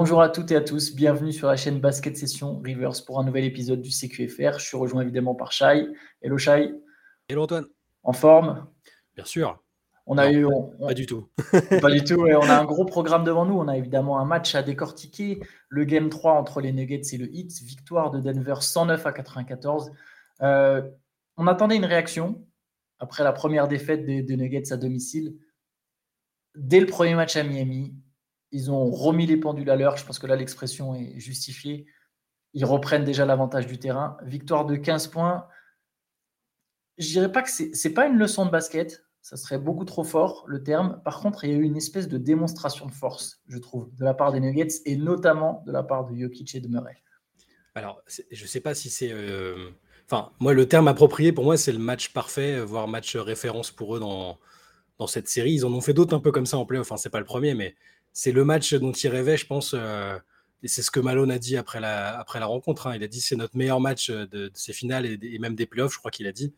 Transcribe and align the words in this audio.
Bonjour 0.00 0.22
à 0.22 0.28
toutes 0.28 0.52
et 0.52 0.54
à 0.54 0.60
tous, 0.60 0.94
bienvenue 0.94 1.32
sur 1.32 1.48
la 1.48 1.56
chaîne 1.56 1.80
Basket 1.80 2.16
Session 2.16 2.60
Rivers 2.60 3.04
pour 3.04 3.18
un 3.18 3.24
nouvel 3.24 3.42
épisode 3.42 3.82
du 3.82 3.90
CQFR. 3.90 4.60
Je 4.60 4.64
suis 4.64 4.76
rejoint 4.76 5.02
évidemment 5.02 5.34
par 5.34 5.50
Shai. 5.50 5.88
Hello 6.22 6.38
Shai. 6.38 6.72
Hello 7.28 7.42
Antoine. 7.42 7.64
En 8.04 8.12
forme? 8.12 8.68
Bien 9.16 9.24
sûr. 9.24 9.60
On 10.06 10.16
a 10.16 10.30
eu. 10.30 10.46
Pas 10.78 10.94
du 10.94 11.04
tout. 11.04 11.28
pas 11.80 11.90
du 11.90 12.04
tout. 12.04 12.24
On 12.24 12.48
a 12.48 12.60
un 12.60 12.64
gros 12.64 12.84
programme 12.84 13.24
devant 13.24 13.44
nous. 13.44 13.58
On 13.58 13.66
a 13.66 13.76
évidemment 13.76 14.20
un 14.20 14.24
match 14.24 14.54
à 14.54 14.62
décortiquer. 14.62 15.40
Le 15.68 15.82
Game 15.82 16.10
3 16.10 16.34
entre 16.34 16.60
les 16.60 16.70
Nuggets 16.70 17.02
et 17.12 17.16
le 17.16 17.26
Heat. 17.34 17.60
Victoire 17.64 18.12
de 18.12 18.20
Denver 18.20 18.60
109 18.60 19.04
à 19.04 19.10
94. 19.10 19.90
Euh, 20.42 20.88
on 21.36 21.48
attendait 21.48 21.74
une 21.74 21.84
réaction 21.84 22.46
après 23.00 23.24
la 23.24 23.32
première 23.32 23.66
défaite 23.66 24.06
des, 24.06 24.22
des 24.22 24.36
Nuggets 24.36 24.72
à 24.72 24.76
domicile. 24.76 25.34
Dès 26.54 26.78
le 26.78 26.86
premier 26.86 27.16
match 27.16 27.34
à 27.34 27.42
Miami, 27.42 27.96
ils 28.52 28.70
ont 28.70 28.90
remis 28.90 29.26
les 29.26 29.36
pendules 29.36 29.70
à 29.70 29.76
l'heure. 29.76 29.96
Je 29.96 30.04
pense 30.04 30.18
que 30.18 30.26
là, 30.26 30.36
l'expression 30.36 30.94
est 30.94 31.18
justifiée. 31.18 31.86
Ils 32.54 32.64
reprennent 32.64 33.04
déjà 33.04 33.26
l'avantage 33.26 33.66
du 33.66 33.78
terrain. 33.78 34.16
Victoire 34.22 34.64
de 34.66 34.76
15 34.76 35.08
points. 35.08 35.46
Je 36.96 37.08
dirais 37.08 37.30
pas 37.30 37.42
que 37.42 37.50
c'est 37.50 37.72
n'est 37.84 37.94
pas 37.94 38.06
une 38.06 38.16
leçon 38.16 38.46
de 38.46 38.50
basket. 38.50 39.04
Ça 39.20 39.36
serait 39.36 39.58
beaucoup 39.58 39.84
trop 39.84 40.04
fort, 40.04 40.44
le 40.46 40.62
terme. 40.62 41.02
Par 41.04 41.20
contre, 41.20 41.44
il 41.44 41.50
y 41.50 41.54
a 41.54 41.56
eu 41.56 41.62
une 41.62 41.76
espèce 41.76 42.08
de 42.08 42.16
démonstration 42.16 42.86
de 42.86 42.92
force, 42.92 43.42
je 43.48 43.58
trouve, 43.58 43.94
de 43.94 44.04
la 44.04 44.14
part 44.14 44.32
des 44.32 44.40
Nuggets 44.40 44.80
et 44.86 44.96
notamment 44.96 45.62
de 45.66 45.72
la 45.72 45.82
part 45.82 46.06
de 46.06 46.16
Jokic 46.18 46.54
et 46.54 46.60
de 46.60 46.68
Murray. 46.68 46.96
Alors, 47.74 48.02
je 48.30 48.42
ne 48.42 48.48
sais 48.48 48.60
pas 48.60 48.74
si 48.74 48.90
c'est. 48.90 49.10
Euh, 49.12 49.70
enfin, 50.06 50.32
moi, 50.40 50.54
le 50.54 50.66
terme 50.66 50.88
approprié 50.88 51.32
pour 51.32 51.44
moi, 51.44 51.56
c'est 51.56 51.72
le 51.72 51.78
match 51.78 52.12
parfait, 52.12 52.60
voire 52.60 52.88
match 52.88 53.16
référence 53.16 53.70
pour 53.70 53.96
eux 53.96 54.00
dans, 54.00 54.38
dans 54.98 55.06
cette 55.06 55.28
série. 55.28 55.52
Ils 55.52 55.66
en 55.66 55.72
ont 55.72 55.80
fait 55.80 55.92
d'autres 55.92 56.16
un 56.16 56.20
peu 56.20 56.32
comme 56.32 56.46
ça 56.46 56.56
en 56.56 56.64
play. 56.64 56.78
Enfin, 56.78 56.96
c'est 56.96 57.10
pas 57.10 57.20
le 57.20 57.26
premier, 57.26 57.54
mais 57.54 57.76
c'est 58.12 58.32
le 58.32 58.44
match 58.44 58.74
dont 58.74 58.92
il 58.92 59.08
rêvait, 59.08 59.36
je 59.36 59.46
pense. 59.46 59.74
Euh, 59.74 60.18
et 60.62 60.68
c'est 60.68 60.82
ce 60.82 60.90
que 60.90 61.00
Malone 61.00 61.30
a 61.30 61.38
dit 61.38 61.56
après 61.56 61.80
la, 61.80 62.18
après 62.18 62.40
la 62.40 62.46
rencontre. 62.46 62.86
Hein. 62.86 62.96
Il 62.96 63.02
a 63.02 63.08
dit 63.08 63.20
c'est 63.20 63.36
notre 63.36 63.56
meilleur 63.56 63.80
match 63.80 64.10
de, 64.10 64.50
ces 64.54 64.72
finales 64.72 65.06
et, 65.06 65.38
même 65.38 65.54
des 65.54 65.66
playoffs, 65.66 65.92
je 65.92 65.98
crois 65.98 66.10
qu'il 66.10 66.26
a 66.26 66.32
dit. 66.32 66.52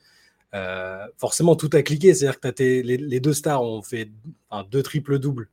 Euh, 0.54 1.06
forcément, 1.18 1.56
tout 1.56 1.70
a 1.74 1.82
cliqué. 1.82 2.14
C'est-à-dire 2.14 2.40
que 2.40 2.62
les, 2.62 3.20
deux 3.20 3.34
stars 3.34 3.62
ont 3.62 3.82
fait 3.82 4.10
deux 4.70 4.82
triples-doubles. 4.82 5.48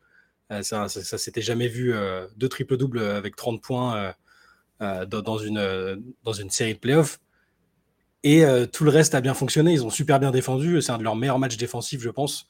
Euh, 0.51 0.61
ça, 0.61 0.87
ça, 0.87 1.17
s'était 1.17 1.41
jamais 1.41 1.67
vu. 1.67 1.93
deux 2.37 2.49
triples-doubles 2.49 2.99
avec 2.99 3.35
30 3.35 3.61
points 3.61 4.13
dans, 4.79 5.37
une, 5.37 6.01
dans 6.23 6.33
une 6.33 6.49
série 6.49 6.73
de 6.73 6.79
playoffs. 6.79 7.19
Et 8.23 8.43
tout 8.71 8.85
le 8.85 8.91
reste 8.91 9.13
a 9.13 9.21
bien 9.21 9.33
fonctionné. 9.33 9.73
Ils 9.73 9.83
ont 9.83 9.89
super 9.89 10.19
bien 10.21 10.31
défendu. 10.31 10.81
C'est 10.81 10.93
un 10.93 10.97
de 10.97 11.03
leurs 11.03 11.17
meilleurs 11.17 11.39
matchs 11.39 11.57
défensifs, 11.57 12.01
je 12.01 12.09
pense 12.09 12.47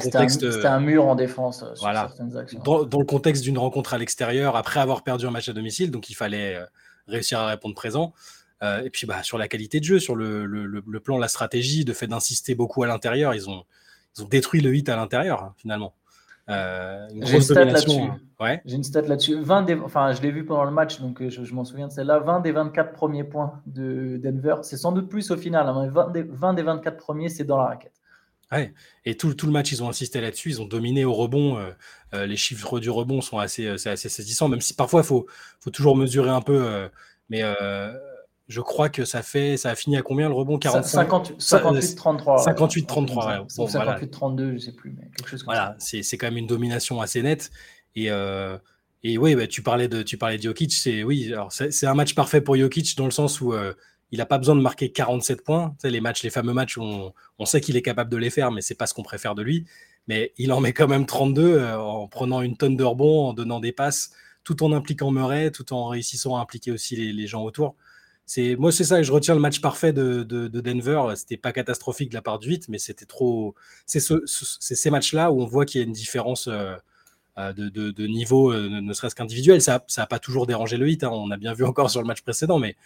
c'était 0.00 0.66
un, 0.66 0.80
mur 0.80 1.06
en 1.06 1.14
défense 1.14 1.62
euh, 1.62 1.74
sur 1.74 1.92
certaines 1.92 2.36
actions. 2.36 2.60
Dans, 2.60 2.98
le 2.98 3.04
contexte 3.04 3.42
d'une 3.42 3.58
rencontre 3.58 3.94
à 3.94 3.98
l'extérieur, 3.98 4.56
après 4.56 4.80
avoir 4.80 5.02
perdu 5.02 5.26
un 5.26 5.30
match 5.30 5.48
à 5.48 5.52
domicile, 5.52 5.90
donc 5.90 6.10
il 6.10 6.14
fallait 6.14 6.56
euh, 6.56 6.64
réussir 7.06 7.38
à 7.38 7.46
répondre 7.46 7.74
présent. 7.74 8.12
Euh, 8.62 8.82
et 8.82 8.90
puis 8.90 9.06
bah, 9.06 9.22
sur 9.22 9.38
la 9.38 9.48
qualité 9.48 9.80
de 9.80 9.84
jeu, 9.84 9.98
sur 9.98 10.14
le, 10.14 10.46
le, 10.46 10.66
le 10.66 11.00
plan, 11.00 11.18
la 11.18 11.28
stratégie, 11.28 11.84
de 11.84 11.92
fait 11.92 12.06
d'insister 12.06 12.54
beaucoup 12.54 12.82
à 12.82 12.86
l'intérieur, 12.86 13.34
ils 13.34 13.48
ont, 13.48 13.64
ils 14.16 14.22
ont 14.22 14.28
détruit 14.28 14.60
le 14.60 14.74
hit 14.74 14.88
à 14.88 14.96
l'intérieur, 14.96 15.42
hein, 15.42 15.54
finalement. 15.56 15.94
J'ai 16.48 17.36
une 17.36 17.40
stat 17.40 17.64
là-dessus. 17.64 18.00
Ouais. 18.40 18.60
J'ai 18.64 18.76
une 18.76 18.84
stat 18.84 19.02
là-dessus. 19.02 19.38
Enfin, 19.84 20.12
je 20.12 20.20
l'ai 20.22 20.32
vu 20.32 20.44
pendant 20.44 20.64
le 20.64 20.70
match, 20.70 21.00
donc 21.00 21.26
je, 21.26 21.54
m'en 21.54 21.64
souviens 21.64 21.86
de 21.86 21.92
celle-là. 21.92 22.18
20 22.18 22.40
des 22.40 22.52
24 22.52 22.92
premiers 22.92 23.24
points 23.24 23.60
de 23.66 24.20
Denver. 24.22 24.56
C'est 24.62 24.76
sans 24.76 24.92
doute 24.92 25.08
plus 25.08 25.30
au 25.30 25.36
final. 25.36 25.66
Hein, 25.68 25.82
mais 25.84 25.88
20 25.88 26.10
des, 26.10 26.22
20 26.22 26.54
des 26.54 26.62
24 26.62 26.96
premiers, 26.96 27.28
c'est 27.28 27.44
dans 27.44 27.56
la 27.56 27.66
raquette. 27.66 28.01
Et 29.04 29.16
tout, 29.16 29.34
tout, 29.34 29.46
le 29.46 29.52
match, 29.52 29.72
ils 29.72 29.82
ont 29.82 29.88
insisté 29.88 30.20
là-dessus, 30.20 30.50
ils 30.50 30.62
ont 30.62 30.66
dominé 30.66 31.04
au 31.04 31.14
rebond. 31.14 31.58
Euh, 31.58 31.70
euh, 32.14 32.26
les 32.26 32.36
chiffres 32.36 32.80
du 32.80 32.90
rebond 32.90 33.20
sont 33.20 33.38
assez, 33.38 33.66
euh, 33.66 33.76
assez 33.86 34.08
saisissants, 34.08 34.48
même 34.48 34.60
si 34.60 34.74
parfois 34.74 35.00
il 35.00 35.06
faut, 35.06 35.26
faut, 35.60 35.70
toujours 35.70 35.96
mesurer 35.96 36.30
un 36.30 36.42
peu. 36.42 36.88
mais 37.28 37.42
je 38.48 38.60
crois 38.60 38.90
que 38.90 39.06
ça 39.06 39.22
fait, 39.22 39.56
ça 39.56 39.70
a 39.70 39.74
fini 39.74 39.96
à 39.96 40.02
combien 40.02 40.28
le 40.28 40.34
rebond? 40.34 40.58
45 40.58 41.08
58-33. 41.38 42.44
58-33. 42.44 43.48
58-32, 43.48 44.54
je 44.54 44.58
sais 44.58 44.72
plus, 44.72 44.90
mais 44.90 45.08
quelque 45.16 45.30
chose 45.30 45.42
comme 45.42 45.54
voilà, 45.54 45.74
c'est 45.78 46.02
quand 46.18 46.26
même 46.26 46.36
une 46.36 46.46
domination 46.46 47.00
assez 47.00 47.22
nette. 47.22 47.50
Et, 47.94 48.08
et 49.04 49.18
oui, 49.18 49.34
bah, 49.34 49.46
tu 49.46 49.62
parlais 49.62 49.88
de, 49.88 50.02
tu 50.02 50.18
parlais 50.18 50.36
de 50.36 50.42
Jokic, 50.42 50.72
c'est 50.72 51.02
oui, 51.02 51.32
c'est 51.48 51.86
un 51.86 51.94
match 51.94 52.14
parfait 52.14 52.42
pour 52.42 52.56
Jokic 52.56 52.94
dans 52.96 53.06
le 53.06 53.10
sens 53.10 53.40
où 53.40 53.54
il 54.12 54.18
n'a 54.18 54.26
pas 54.26 54.38
besoin 54.38 54.54
de 54.54 54.60
marquer 54.60 54.92
47 54.92 55.42
points. 55.42 55.74
Les 55.82 56.00
matchs, 56.00 56.22
les 56.22 56.30
fameux 56.30 56.52
matchs 56.52 56.76
on, 56.78 57.12
sait 57.46 57.62
qu'il 57.62 57.76
est 57.76 57.82
capable 57.82 58.10
de 58.10 58.18
les 58.18 58.30
faire, 58.30 58.52
mais 58.52 58.60
c'est 58.60 58.74
pas 58.74 58.86
ce 58.86 58.92
qu'on 58.94 59.02
préfère 59.02 59.34
de 59.34 59.42
lui. 59.42 59.64
Mais 60.06 60.32
il 60.36 60.52
en 60.52 60.60
met 60.60 60.74
quand 60.74 60.86
même 60.86 61.06
32 61.06 61.42
euh, 61.42 61.78
en 61.78 62.08
prenant 62.08 62.42
une 62.42 62.56
tonne 62.56 62.76
de 62.76 62.84
rebonds, 62.84 63.28
en 63.28 63.32
donnant 63.32 63.58
des 63.58 63.72
passes, 63.72 64.10
tout 64.44 64.62
en 64.62 64.72
impliquant 64.72 65.10
Murray, 65.10 65.50
tout 65.50 65.72
en 65.72 65.88
réussissant 65.88 66.36
à 66.36 66.40
impliquer 66.40 66.72
aussi 66.72 66.94
les, 66.96 67.26
gens 67.26 67.42
autour. 67.42 67.74
C'est 68.26 68.54
moi, 68.56 68.70
c'est 68.70 68.84
ça. 68.84 69.00
Et 69.00 69.04
je 69.04 69.12
retiens 69.12 69.34
le 69.34 69.40
match 69.40 69.60
parfait 69.60 69.94
de, 69.94 70.22
de, 70.24 70.46
de 70.46 70.60
Denver. 70.60 71.02
C'était 71.16 71.38
pas 71.38 71.52
catastrophique 71.52 72.10
de 72.10 72.14
la 72.14 72.22
part 72.22 72.38
du 72.38 72.48
8, 72.48 72.68
mais 72.68 72.78
c'était 72.78 73.06
trop. 73.06 73.54
C'est 73.86 74.00
ces 74.00 74.90
matchs-là 74.90 75.32
où 75.32 75.40
on 75.40 75.46
voit 75.46 75.64
qu'il 75.64 75.80
y 75.80 75.84
a 75.84 75.86
une 75.86 75.92
différence. 75.92 76.48
Euh, 76.48 76.74
euh, 77.38 77.54
de, 77.54 78.06
niveau, 78.06 78.52
ne 78.54 78.92
serait-ce 78.92 79.14
qu'individuel. 79.14 79.62
Ça 79.62 79.82
n'a 79.96 80.06
pas 80.06 80.18
toujours 80.18 80.46
dérangé 80.46 80.76
le 80.76 80.88
hit. 80.88 81.02
Hein. 81.02 81.10
On 81.12 81.30
a 81.30 81.38
bien 81.38 81.54
vu 81.54 81.64
encore 81.64 81.90
sur 81.90 82.02
le 82.02 82.06
match 82.06 82.20
précédent, 82.20 82.58
mais 82.58 82.76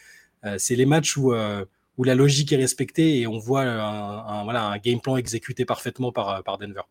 c'est 0.59 0.77
les 0.77 0.87
matchs 0.87 1.17
où, 1.17 1.33
euh, 1.33 1.65
où 1.99 2.05
la 2.05 2.15
logique 2.15 2.53
est 2.53 2.57
respectée 2.57 3.21
et 3.21 3.27
on 3.27 3.39
voit 3.39 3.63
un, 3.63 4.45
voilà, 4.45 4.65
un 4.67 4.79
game 4.79 5.01
plan 5.01 5.17
exécuté 5.17 5.65
parfaitement 5.65 6.13
par, 6.13 6.43
par 6.45 6.59
Denver. 6.59 6.83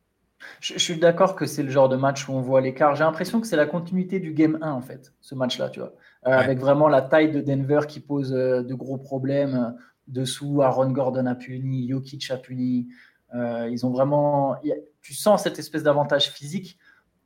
Je, 0.60 0.78
suis 0.78 0.98
d'accord 0.98 1.36
que 1.36 1.46
c'est 1.46 1.64
le 1.64 1.70
genre 1.70 1.90
de 1.90 1.96
match 1.96 2.28
où 2.28 2.34
on 2.34 2.42
voit 2.42 2.62
l'écart. 2.62 2.96
J'ai 2.96 3.04
l'impression 3.04 3.42
que 3.42 3.48
c'est 3.48 3.56
la 3.56 3.66
continuité 3.66 4.20
du 4.20 4.34
game 4.34 4.60
1, 4.62 4.72
en 4.72 4.82
fait, 4.82 5.14
ce 5.22 5.34
match-là, 5.34 5.70
tu 5.70 5.80
vois. 5.80 5.94
Euh, 6.28 6.32
avec 6.32 6.60
vraiment 6.60 6.88
la 6.88 7.02
taille 7.02 7.32
de 7.32 7.42
Denver 7.42 7.82
qui 7.88 8.00
pose 8.00 8.32
de 8.32 8.74
gros 8.74 8.98
problèmes. 8.98 9.76
Dessous, 10.08 10.62
Aaron 10.62 10.92
Gordon 10.92 11.26
a 11.26 11.34
puni, 11.34 11.90
Jokic 11.90 12.30
a 12.30 12.38
puni. 12.38 12.88
ils 13.34 13.86
ont 13.86 13.92
vraiment. 13.92 14.56
Tu 15.02 15.14
sens 15.14 15.44
cette 15.44 15.58
espèce 15.58 15.84
d'avantage 15.84 16.30
physique. 16.30 16.78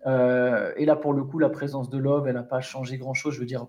et 0.05 0.85
là, 0.85 0.95
pour 0.95 1.13
le 1.13 1.23
coup, 1.23 1.39
la 1.39 1.49
présence 1.49 1.89
de 1.89 1.97
Love, 1.97 2.27
elle 2.27 2.35
n'a 2.35 2.43
pas 2.43 2.61
changé 2.61 2.97
grand-chose. 2.97 3.33
Je 3.33 3.39
veux 3.39 3.45
dire, 3.45 3.67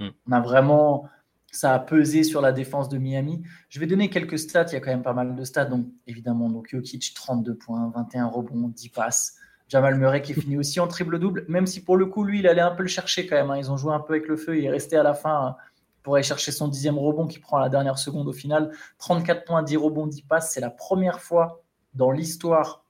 hmm. 0.00 0.08
on 0.28 0.32
a 0.32 0.40
vraiment 0.40 1.08
ça 1.50 1.74
a 1.74 1.78
pesé 1.78 2.24
sur 2.24 2.40
la 2.40 2.52
défense 2.52 2.88
de 2.88 2.98
Miami. 2.98 3.42
Je 3.68 3.80
vais 3.80 3.86
donner 3.86 4.10
quelques 4.10 4.38
stats, 4.38 4.66
il 4.68 4.74
y 4.74 4.76
a 4.76 4.80
quand 4.80 4.90
même 4.90 5.02
pas 5.02 5.12
mal 5.12 5.34
de 5.34 5.44
stats. 5.44 5.64
Donc, 5.64 5.86
évidemment, 6.06 6.50
donc 6.50 6.68
Jokic, 6.68 7.14
32 7.14 7.54
points, 7.54 7.90
21 7.94 8.26
rebonds, 8.26 8.68
10 8.68 8.88
passes. 8.90 9.36
Jamal 9.68 9.96
Murray 9.96 10.22
qui 10.22 10.32
finit 10.32 10.56
aussi 10.56 10.80
en 10.80 10.88
triple-double, 10.88 11.44
même 11.48 11.66
si 11.66 11.84
pour 11.84 11.98
le 11.98 12.06
coup, 12.06 12.24
lui, 12.24 12.38
il 12.38 12.48
allait 12.48 12.62
un 12.62 12.70
peu 12.70 12.82
le 12.82 12.88
chercher 12.88 13.26
quand 13.26 13.36
même. 13.36 13.50
Hein. 13.50 13.58
Ils 13.58 13.70
ont 13.70 13.76
joué 13.76 13.92
un 13.92 14.00
peu 14.00 14.14
avec 14.14 14.26
le 14.26 14.36
feu, 14.36 14.56
il 14.56 14.64
est 14.64 14.70
resté 14.70 14.96
à 14.96 15.02
la 15.02 15.12
fin 15.12 15.46
hein, 15.46 15.56
pour 16.02 16.14
aller 16.14 16.22
chercher 16.22 16.52
son 16.52 16.68
dixième 16.68 16.98
rebond 16.98 17.26
qui 17.26 17.38
prend 17.38 17.58
la 17.58 17.68
dernière 17.68 17.98
seconde 17.98 18.28
au 18.28 18.32
final. 18.32 18.72
34 18.98 19.44
points, 19.44 19.62
10 19.62 19.76
rebonds, 19.76 20.06
10 20.06 20.22
passes. 20.22 20.52
C'est 20.52 20.60
la 20.60 20.70
première 20.70 21.20
fois 21.20 21.62
dans 21.92 22.10
l'histoire, 22.10 22.86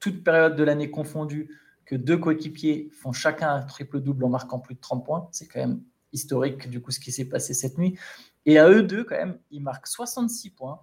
toute 0.00 0.24
période 0.24 0.56
de 0.56 0.64
l'année 0.64 0.90
confondue, 0.90 1.50
que 1.84 1.94
deux 1.94 2.16
coéquipiers 2.16 2.88
font 2.92 3.12
chacun 3.12 3.50
un 3.50 3.62
triple-double 3.62 4.24
en 4.24 4.30
marquant 4.30 4.58
plus 4.58 4.76
de 4.76 4.80
30 4.80 5.04
points. 5.04 5.28
C'est 5.30 5.46
quand 5.46 5.60
même 5.60 5.82
historique 6.14 6.70
du 6.70 6.80
coup 6.80 6.90
ce 6.90 7.00
qui 7.00 7.12
s'est 7.12 7.26
passé 7.26 7.52
cette 7.52 7.76
nuit. 7.76 7.98
Et 8.46 8.58
à 8.58 8.68
eux 8.70 8.82
deux, 8.82 9.04
quand 9.04 9.16
même, 9.16 9.38
ils 9.50 9.62
marquent 9.62 9.86
66 9.86 10.50
points, 10.50 10.80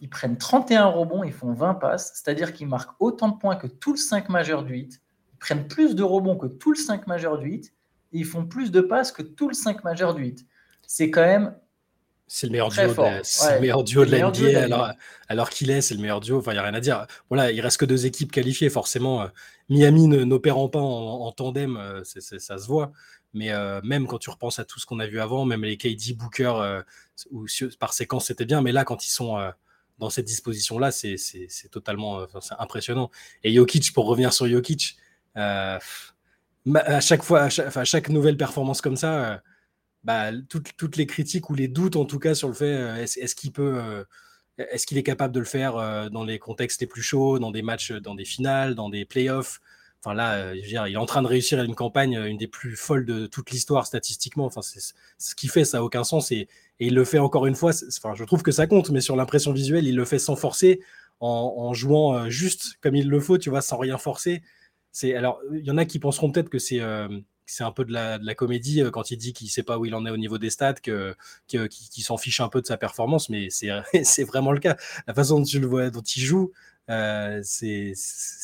ils 0.00 0.10
prennent 0.10 0.36
31 0.36 0.86
rebonds, 0.86 1.24
ils 1.24 1.32
font 1.32 1.52
20 1.52 1.74
passes, 1.74 2.12
c'est-à-dire 2.14 2.52
qu'ils 2.52 2.68
marquent 2.68 2.94
autant 3.00 3.28
de 3.28 3.36
points 3.36 3.56
que 3.56 3.66
tout 3.66 3.92
le 3.92 3.98
5 3.98 4.28
majeur 4.28 4.64
du 4.64 4.74
8, 4.74 5.00
ils 5.32 5.38
prennent 5.38 5.66
plus 5.66 5.94
de 5.94 6.02
rebonds 6.02 6.36
que 6.36 6.46
tout 6.46 6.70
le 6.70 6.78
5 6.78 7.06
majeur 7.06 7.38
du 7.38 7.48
8, 7.48 7.74
et 8.12 8.18
ils 8.18 8.24
font 8.24 8.46
plus 8.46 8.70
de 8.70 8.80
passes 8.80 9.12
que 9.12 9.22
tout 9.22 9.48
le 9.48 9.54
5 9.54 9.84
majeur 9.84 10.14
du 10.14 10.22
8. 10.22 10.46
C'est 10.86 11.10
quand 11.10 11.22
même 11.22 11.56
c'est 12.28 12.46
le 12.46 12.52
meilleur 12.52 12.68
duo, 12.68 12.82
de 12.86 12.94
la, 12.96 13.54
le 13.54 13.60
meilleur 13.60 13.82
duo 13.82 14.04
de 14.04 14.10
la 14.10 14.28
NBA, 14.28 14.62
alors, 14.62 14.90
alors 15.28 15.50
qu'il 15.50 15.70
est, 15.70 15.80
c'est 15.80 15.94
le 15.94 16.00
meilleur 16.00 16.20
duo. 16.20 16.38
Enfin, 16.38 16.52
il 16.52 16.54
n'y 16.54 16.60
a 16.60 16.62
rien 16.62 16.74
à 16.74 16.80
dire. 16.80 17.06
Voilà, 17.30 17.50
il 17.50 17.60
reste 17.60 17.78
que 17.78 17.86
deux 17.86 18.06
équipes 18.06 18.30
qualifiées, 18.30 18.70
forcément. 18.70 19.22
Euh, 19.22 19.26
Miami 19.68 20.06
n'opérant 20.06 20.68
pas 20.68 20.80
en, 20.80 21.22
en 21.22 21.32
tandem, 21.32 21.76
euh, 21.76 22.02
ça 22.04 22.58
se 22.58 22.66
voit. 22.66 22.92
Mais 23.34 23.52
euh, 23.52 23.80
même 23.84 24.06
quand 24.06 24.18
tu 24.18 24.30
repenses 24.30 24.58
à 24.58 24.64
tout 24.64 24.80
ce 24.80 24.86
qu'on 24.86 24.98
a 24.98 25.06
vu 25.06 25.20
avant, 25.20 25.44
même 25.44 25.64
les 25.64 25.76
KD 25.76 26.16
Booker, 26.16 26.52
euh, 26.56 26.82
où, 27.30 27.46
par 27.78 27.92
séquence, 27.92 28.26
c'était 28.26 28.46
bien. 28.46 28.62
Mais 28.62 28.72
là, 28.72 28.84
quand 28.84 29.06
ils 29.06 29.10
sont 29.10 29.38
euh, 29.38 29.50
dans 29.98 30.10
cette 30.10 30.24
disposition-là, 30.24 30.90
c'est 30.90 31.16
totalement 31.70 32.24
impressionnant. 32.58 33.10
Et 33.42 33.52
Jokic, 33.52 33.92
pour 33.92 34.06
revenir 34.06 34.32
sur 34.32 34.48
Jokic, 34.48 34.96
à 35.34 35.80
chaque 37.00 37.22
fois, 37.22 37.42
à 37.42 37.84
chaque, 37.84 38.08
nouvelle 38.08 38.36
performance 38.36 38.80
comme 38.80 38.96
ça, 38.96 39.42
bah, 40.08 40.30
toutes, 40.48 40.96
les 40.96 41.06
critiques 41.06 41.50
ou 41.50 41.54
les 41.54 41.68
doutes, 41.68 41.96
en 41.96 42.04
tout 42.04 42.18
cas, 42.18 42.34
sur 42.34 42.48
le 42.48 42.54
fait 42.54 43.02
est-ce 43.02 43.34
qu'il 43.34 43.52
peut. 43.52 44.04
est-ce 44.58 44.86
qu'il 44.86 44.98
est 44.98 45.02
capable 45.02 45.34
de 45.34 45.40
le 45.40 45.46
faire 45.46 46.10
dans 46.10 46.24
les 46.24 46.38
contextes 46.38 46.80
les 46.80 46.86
plus 46.86 47.02
chauds, 47.02 47.38
dans 47.38 47.50
des 47.50 47.62
matchs, 47.62 47.92
dans 47.92 48.14
des 48.14 48.24
finales, 48.24 48.74
dans 48.74 48.88
des 48.88 49.04
playoffs? 49.04 49.60
Enfin 50.04 50.14
là, 50.14 50.34
euh, 50.34 50.54
je 50.54 50.60
veux 50.60 50.68
dire, 50.68 50.86
il 50.86 50.94
est 50.94 50.98
en 50.98 51.06
train 51.06 51.22
de 51.22 51.26
réussir 51.26 51.60
une 51.62 51.74
campagne, 51.74 52.16
euh, 52.16 52.28
une 52.28 52.36
des 52.36 52.46
plus 52.46 52.76
folles 52.76 53.04
de 53.04 53.26
toute 53.26 53.50
l'histoire 53.50 53.86
statistiquement. 53.86 54.44
Enfin, 54.44 54.60
ce 54.62 55.34
qu'il 55.34 55.50
fait, 55.50 55.64
ça 55.64 55.78
n'a 55.78 55.84
aucun 55.84 56.04
sens 56.04 56.30
et, 56.30 56.48
il 56.80 56.94
le 56.94 57.04
fait 57.04 57.18
encore 57.18 57.46
une 57.46 57.56
fois. 57.56 57.72
Enfin, 57.98 58.14
je 58.14 58.22
trouve 58.22 58.42
que 58.44 58.52
ça 58.52 58.68
compte, 58.68 58.90
mais 58.90 59.00
sur 59.00 59.16
l'impression 59.16 59.52
visuelle, 59.52 59.86
il 59.88 59.96
le 59.96 60.04
fait 60.04 60.20
sans 60.20 60.36
forcer, 60.36 60.80
en, 61.18 61.74
jouant 61.74 62.14
euh, 62.14 62.28
juste 62.28 62.78
comme 62.80 62.94
il 62.94 63.08
le 63.08 63.18
faut, 63.18 63.38
tu 63.38 63.50
vois, 63.50 63.62
sans 63.62 63.78
rien 63.78 63.98
forcer. 63.98 64.42
Alors, 65.02 65.40
il 65.52 65.64
y 65.64 65.70
en 65.72 65.76
a 65.76 65.84
qui 65.84 65.98
penseront 65.98 66.30
peut-être 66.30 66.48
que 66.48 66.60
c'est 66.60 66.80
c'est 67.50 67.64
un 67.64 67.72
peu 67.72 67.84
de 67.84 67.92
la, 67.92 68.34
comédie 68.34 68.82
quand 68.92 69.10
il 69.10 69.16
dit 69.16 69.32
qu'il 69.32 69.48
sait 69.48 69.62
pas 69.62 69.78
où 69.78 69.86
il 69.86 69.94
en 69.94 70.04
est 70.06 70.10
au 70.10 70.16
niveau 70.16 70.38
des 70.38 70.50
stats, 70.50 70.74
que, 70.74 71.16
qu'il 71.46 72.04
s'en 72.04 72.16
fiche 72.16 72.40
un 72.40 72.48
peu 72.48 72.60
de 72.60 72.66
sa 72.66 72.76
performance, 72.76 73.28
mais 73.28 73.48
c'est 73.50 74.24
vraiment 74.24 74.52
le 74.52 74.60
cas. 74.60 74.76
La 75.06 75.14
façon 75.14 75.38
dont 75.38 75.44
tu 75.44 75.58
le 75.58 75.66
vois, 75.66 75.90
dont 75.90 76.02
il 76.02 76.22
joue, 76.22 76.52
c'est 77.42 77.94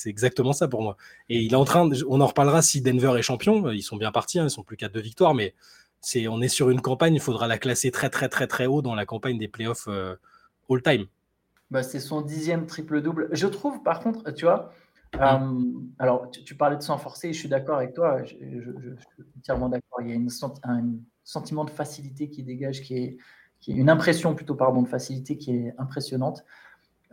exactement 0.06 0.52
ça 0.52 0.68
pour 0.68 0.82
moi. 0.82 0.96
Et 1.28 1.40
il 1.42 1.52
est 1.52 1.56
en 1.56 1.64
train, 1.64 1.88
on 2.08 2.20
en 2.20 2.26
reparlera 2.26 2.62
si 2.62 2.80
Denver 2.80 3.14
est 3.18 3.22
champion, 3.22 3.70
ils 3.70 3.82
sont 3.82 3.96
bien 3.96 4.12
partis, 4.12 4.38
hein, 4.38 4.44
ils 4.44 4.50
sont 4.50 4.62
plus 4.62 4.76
qu'à 4.76 4.88
deux 4.88 5.00
victoires, 5.00 5.34
mais 5.34 5.54
c'est 6.00 6.28
on 6.28 6.40
est 6.40 6.48
sur 6.48 6.70
une 6.70 6.80
campagne, 6.80 7.14
il 7.14 7.20
faudra 7.20 7.46
la 7.46 7.58
classer 7.58 7.90
très 7.90 8.10
très 8.10 8.28
très 8.28 8.46
très 8.46 8.66
haut 8.66 8.82
dans 8.82 8.94
la 8.94 9.06
campagne 9.06 9.38
des 9.38 9.48
playoffs 9.48 9.88
all-time. 10.68 11.06
Bah, 11.70 11.82
c'est 11.82 12.00
son 12.00 12.20
dixième 12.20 12.66
triple-double. 12.66 13.28
Je 13.32 13.46
trouve, 13.46 13.82
par 13.82 14.00
contre, 14.00 14.30
tu 14.30 14.44
vois, 14.44 14.72
euh, 15.20 15.62
alors 15.98 16.30
tu, 16.30 16.56
parlais 16.56 16.76
de 16.76 16.82
s'en 16.82 16.98
forcer, 16.98 17.32
je 17.32 17.38
suis 17.38 17.48
d'accord 17.48 17.76
avec 17.76 17.94
toi, 17.94 18.22
je, 18.24 18.34
suis 18.34 19.24
entièrement 19.38 19.68
d'accord. 19.68 20.00
Il 20.00 20.10
y 20.10 20.12
a 20.12 20.16
un 20.64 20.96
sentiment 21.24 21.64
de 21.64 21.70
facilité 21.70 22.28
qui 22.28 22.42
dégage, 22.42 22.82
qui 22.82 22.96
est, 22.96 23.16
une 23.66 23.88
impression 23.88 24.34
plutôt, 24.34 24.54
pardon, 24.54 24.82
de 24.82 24.88
facilité 24.88 25.38
qui 25.38 25.56
est 25.56 25.74
impressionnante. 25.78 26.44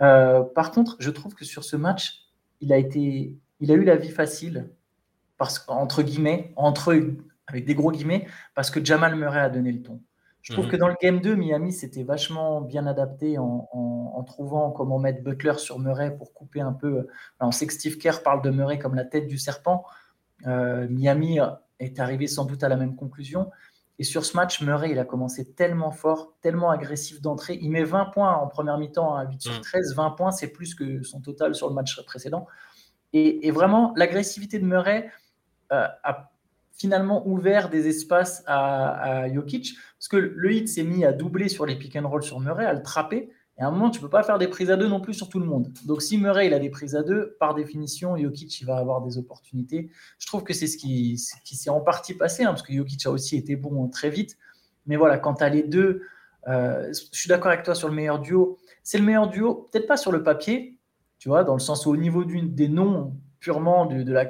Euh, 0.01 0.42
par 0.44 0.71
contre, 0.71 0.98
je 1.00 1.09
trouve 1.09 1.33
que 1.33 1.45
sur 1.45 1.63
ce 1.63 1.77
match, 1.77 2.25
il 2.59 2.74
a, 2.74 2.77
été, 2.77 3.38
il 3.59 3.71
a 3.71 3.75
eu 3.75 3.83
la 3.83 3.95
vie 3.95 4.09
facile, 4.09 4.69
parce, 5.38 5.63
entre 5.69 6.04
guillemets, 6.04 6.54
entre, 6.57 6.94
avec 7.47 7.65
des 7.65 7.74
gros 7.74 7.92
guillemets, 7.92 8.27
parce 8.54 8.69
que 8.69 8.83
Jamal 8.83 9.15
Murray 9.15 9.39
a 9.39 9.50
donné 9.50 9.71
le 9.71 9.81
ton. 9.81 10.01
Je 10.42 10.54
trouve 10.54 10.66
mhm. 10.66 10.72
que 10.72 10.78
dans 10.78 10.88
le 10.88 10.96
game 11.02 11.22
2, 11.22 11.36
Miami 11.36 11.72
s'était 11.72 12.04
vachement 12.04 12.62
bien 12.62 12.88
adapté 12.88 13.38
en, 13.38 14.24
trouvant 14.28 14.70
comment 14.70 15.00
mettre 15.00 15.24
Butler 15.24 15.56
sur 15.58 15.80
Murray 15.80 16.16
pour 16.16 16.32
couper 16.34 16.62
un 16.62 16.74
peu. 16.74 17.08
on 17.40 17.52
sait 17.52 17.66
que 17.66 17.74
Steve 17.74 17.98
Kerr 17.98 18.22
parle 18.24 18.44
de 18.44 18.52
Murray 18.52 18.78
comme 18.78 18.94
la 18.94 19.04
tête 19.04 19.28
du 19.28 19.40
serpent. 19.40 19.84
Euh, 20.46 20.88
Miami 20.90 21.40
est 21.80 22.00
arrivé 22.00 22.28
sans 22.28 22.46
doute 22.46 22.64
à 22.64 22.70
la 22.70 22.76
même 22.76 22.96
conclusion. 22.96 23.50
Et 23.98 24.04
sur 24.04 24.26
ce 24.26 24.36
match, 24.38 24.62
Murray, 24.62 24.92
il 24.92 25.00
a 25.00 25.06
commencé 25.06 25.54
tellement 25.54 25.92
fort, 25.92 26.34
tellement 26.42 26.70
agressif 26.70 27.22
d'entrée. 27.22 27.60
Il 27.62 27.72
met 27.72 27.84
20 27.84 28.06
points 28.06 28.34
en 28.36 28.48
première 28.48 28.78
mi-temps 28.78 29.16
à 29.16 29.26
8 29.26 29.42
sur 29.42 29.62
13. 29.62 29.92
Mhm. 29.92 29.96
20 29.96 30.10
points, 30.12 30.32
c'est 30.32 30.48
plus 30.48 30.76
que 30.76 31.04
son 31.04 31.22
total 31.22 31.56
sur 31.56 31.68
le 31.68 31.76
match 31.76 32.00
précédent. 32.06 32.48
Et, 33.14 33.52
vraiment, 33.52 33.94
l'agressivité 33.96 34.58
de 34.58 34.66
Murray 34.66 35.10
euh, 35.72 35.88
a 36.04 36.31
finalement 36.73 37.27
ouvert 37.27 37.69
des 37.69 37.88
espaces 37.88 38.44
à, 38.47 39.27
Jokic, 39.33 39.75
parce 39.97 40.07
que 40.07 40.18
le 40.18 40.53
hit 40.53 40.68
s'est 40.68 40.83
mis 40.83 41.06
à 41.06 41.12
doubler 41.12 41.50
sur 41.50 41.65
les 41.65 41.75
pick 41.75 41.95
and 41.95 42.07
roll 42.07 42.23
sur 42.23 42.39
Murray, 42.39 42.65
à 42.65 42.73
le 42.73 42.81
trapper. 42.81 43.29
Et 43.57 43.63
à 43.63 43.68
un 43.68 43.71
moment, 43.71 43.89
tu 43.89 44.00
peux 44.00 44.09
pas 44.09 44.23
faire 44.23 44.39
des 44.39 44.47
prises 44.47 44.71
à 44.71 44.77
deux 44.77 44.88
non 44.88 45.00
plus 45.00 45.13
sur 45.13 45.29
tout 45.29 45.39
le 45.39 45.45
monde. 45.45 45.71
Donc 45.85 46.01
si 46.01 46.18
Murray 46.18 46.47
il 46.47 46.53
a 46.53 46.59
des 46.59 46.69
prises 46.69 46.95
à 46.95 47.03
deux, 47.03 47.35
par 47.39 47.53
définition, 47.53 48.18
Jokic 48.18 48.62
il 48.62 48.65
va 48.65 48.77
avoir 48.77 49.01
des 49.01 49.18
opportunités. 49.18 49.91
Je 50.18 50.25
trouve 50.25 50.44
que 50.44 50.53
c'est 50.53 50.68
ce 50.68 50.77
qui, 50.77 51.18
s'est 51.18 51.69
en 51.69 51.81
partie 51.81 52.15
passé, 52.15 52.44
hein, 52.44 52.50
parce 52.50 52.63
que 52.63 52.73
Jokic 52.73 53.06
a 53.06 53.12
aussi 53.12 53.38
été 53.38 53.56
bon 53.56 53.88
très 53.89 54.09
vite. 54.09 54.38
Mais 54.88 54.95
voilà, 54.95 55.19
quand 55.19 55.35
tu 55.35 55.44
as 55.44 55.50
les 55.50 55.63
deux, 55.63 56.01
euh, 56.47 56.91
je 56.91 57.18
suis 57.18 57.29
d'accord 57.29 57.51
avec 57.51 57.63
toi 57.63 57.75
sur 57.75 57.88
le 57.88 57.94
meilleur 57.94 58.19
duo. 58.19 58.57
C'est 58.81 58.97
le 58.97 59.03
meilleur 59.03 59.29
duo, 59.29 59.69
peut-être 59.71 59.85
pas 59.85 59.97
sur 59.97 60.12
le 60.12 60.23
papier, 60.23 60.79
tu 61.19 61.29
vois, 61.29 61.44
dans 61.44 61.53
le 61.53 61.59
sens 61.59 61.85
où 61.85 61.91
au 61.91 61.97
niveau 61.97 62.23
des 62.23 62.68
noms 62.68 63.15
purement 63.39 63.85
de 63.85 64.12
la 64.12 64.25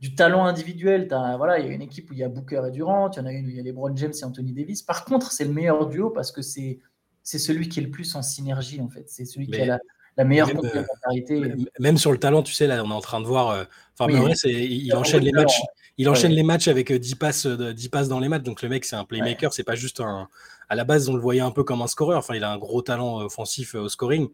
du 0.00 0.14
talent 0.14 0.44
individuel. 0.44 1.08
voilà, 1.08 1.58
il 1.58 1.66
y 1.66 1.68
a 1.68 1.72
une 1.72 1.82
équipe 1.82 2.10
où 2.10 2.12
il 2.12 2.18
y 2.18 2.24
a 2.24 2.28
Booker 2.28 2.62
et 2.68 2.70
Durant, 2.70 3.10
il 3.10 3.16
y 3.16 3.20
en 3.20 3.26
a 3.26 3.32
une 3.32 3.46
où 3.46 3.48
il 3.48 3.56
y 3.56 3.60
a 3.60 3.62
LeBron 3.62 3.94
James 3.96 4.12
et 4.18 4.24
Anthony 4.24 4.52
Davis. 4.52 4.82
Par 4.82 5.04
contre, 5.04 5.32
c'est 5.32 5.44
le 5.44 5.52
meilleur 5.52 5.86
duo 5.88 6.10
parce 6.10 6.32
que 6.32 6.42
c'est 6.42 6.80
c'est 7.22 7.40
celui 7.40 7.68
qui 7.68 7.80
est 7.80 7.82
le 7.82 7.90
plus 7.90 8.14
en 8.14 8.22
synergie 8.22 8.80
en 8.80 8.88
fait. 8.88 9.04
C'est 9.08 9.24
celui 9.24 9.48
qui 9.48 9.60
a 9.60 9.80
la, 10.16 10.24
meilleure 10.24 10.46
même, 10.46 10.58
complémentarité. 10.58 11.54
Même 11.80 11.98
sur 11.98 12.12
le 12.12 12.18
talent, 12.18 12.42
tu 12.42 12.52
sais, 12.52 12.68
là, 12.68 12.82
on 12.84 12.90
est 12.90 12.94
en 12.94 13.00
train 13.00 13.20
de 13.20 13.26
voir. 13.26 13.50
Euh, 13.50 13.64
enfin, 13.98 14.10
il, 14.44 14.94
enchaîne 14.94 15.24
les 15.24 15.32
matchs. 15.32 15.60
Il 15.98 16.08
enchaîne 16.08 16.30
les 16.30 16.44
matchs 16.44 16.68
avec 16.68 16.92
10 16.92 17.12
euh, 17.12 17.16
passes, 17.16 17.46
10 17.46 17.88
passes 17.88 18.08
dans 18.08 18.20
les 18.20 18.28
matchs. 18.28 18.44
Donc 18.44 18.62
le 18.62 18.68
mec, 18.68 18.84
c'est 18.84 18.96
un 18.96 19.04
playmaker. 19.04 19.52
C'est 19.52 19.64
pas 19.64 19.74
juste 19.74 20.00
un. 20.00 20.28
À 20.68 20.76
la 20.76 20.84
base, 20.84 21.08
on 21.08 21.14
le 21.14 21.20
voyait 21.20 21.40
un 21.40 21.50
peu 21.50 21.64
comme 21.64 21.82
un 21.82 21.88
scoreur. 21.88 22.18
Enfin, 22.18 22.36
il 22.36 22.44
a 22.44 22.52
un 22.52 22.58
gros 22.58 22.80
talent 22.80 23.18
offensif 23.18 23.74
au 23.74 23.88
scoring. 23.88 24.28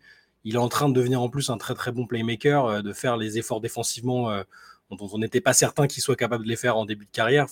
Il 0.44 0.56
est 0.56 0.58
en 0.58 0.68
train 0.68 0.90
de 0.90 0.94
devenir 0.94 1.22
en 1.22 1.30
plus 1.30 1.48
un 1.48 1.56
très 1.56 1.74
très 1.74 1.92
bon 1.92 2.06
playmaker, 2.06 2.82
de 2.82 2.92
faire 2.92 3.16
les 3.16 3.38
efforts 3.38 3.60
défensivement 3.60 4.28
on 5.00 5.18
n'était 5.18 5.40
pas 5.40 5.52
certain 5.52 5.86
qu'il 5.86 6.02
soit 6.02 6.16
capable 6.16 6.44
de 6.44 6.48
les 6.48 6.56
faire 6.56 6.76
en 6.76 6.84
début 6.84 7.06
de 7.06 7.10
carrière. 7.10 7.46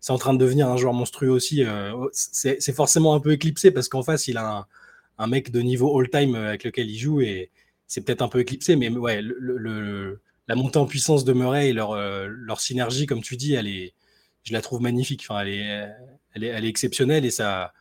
C'est 0.00 0.12
en 0.12 0.18
train 0.18 0.34
de 0.34 0.38
devenir 0.38 0.68
un 0.68 0.76
joueur 0.76 0.92
monstrueux 0.92 1.30
aussi. 1.30 1.64
Euh, 1.64 2.08
c'est 2.12 2.74
forcément 2.74 3.14
un 3.14 3.20
peu 3.20 3.32
éclipsé 3.32 3.70
parce 3.70 3.88
qu'en 3.88 4.02
face, 4.02 4.28
il 4.28 4.36
a 4.36 4.66
un, 5.18 5.26
mec 5.26 5.50
de 5.50 5.60
niveau 5.60 5.98
all-time 5.98 6.34
avec 6.34 6.64
lequel 6.64 6.90
il 6.90 6.98
joue 6.98 7.20
et 7.20 7.50
c'est 7.86 8.02
peut-être 8.02 8.22
un 8.22 8.28
peu 8.28 8.40
éclipsé, 8.40 8.76
mais 8.76 8.88
ouais, 8.88 9.22
la 10.48 10.54
montée 10.54 10.78
en 10.78 10.86
puissance 10.86 11.24
de 11.24 11.32
Murray 11.32 11.70
et 11.70 11.72
leur, 11.72 11.92
euh, 11.92 12.28
synergie, 12.56 13.06
comme 13.06 13.22
tu 13.22 13.36
dis, 13.36 13.54
elle 13.54 13.68
je 14.44 14.52
la 14.52 14.60
trouve 14.60 14.80
magnifique. 14.80 15.24
Enfin, 15.28 15.40
elle 15.40 15.48
est, 15.48 15.88
elle 16.34 16.44
est, 16.44 16.48
elle 16.48 16.64
est 16.64 16.68
exceptionnelle 16.68 17.24
et 17.24 17.30
ça. 17.30 17.72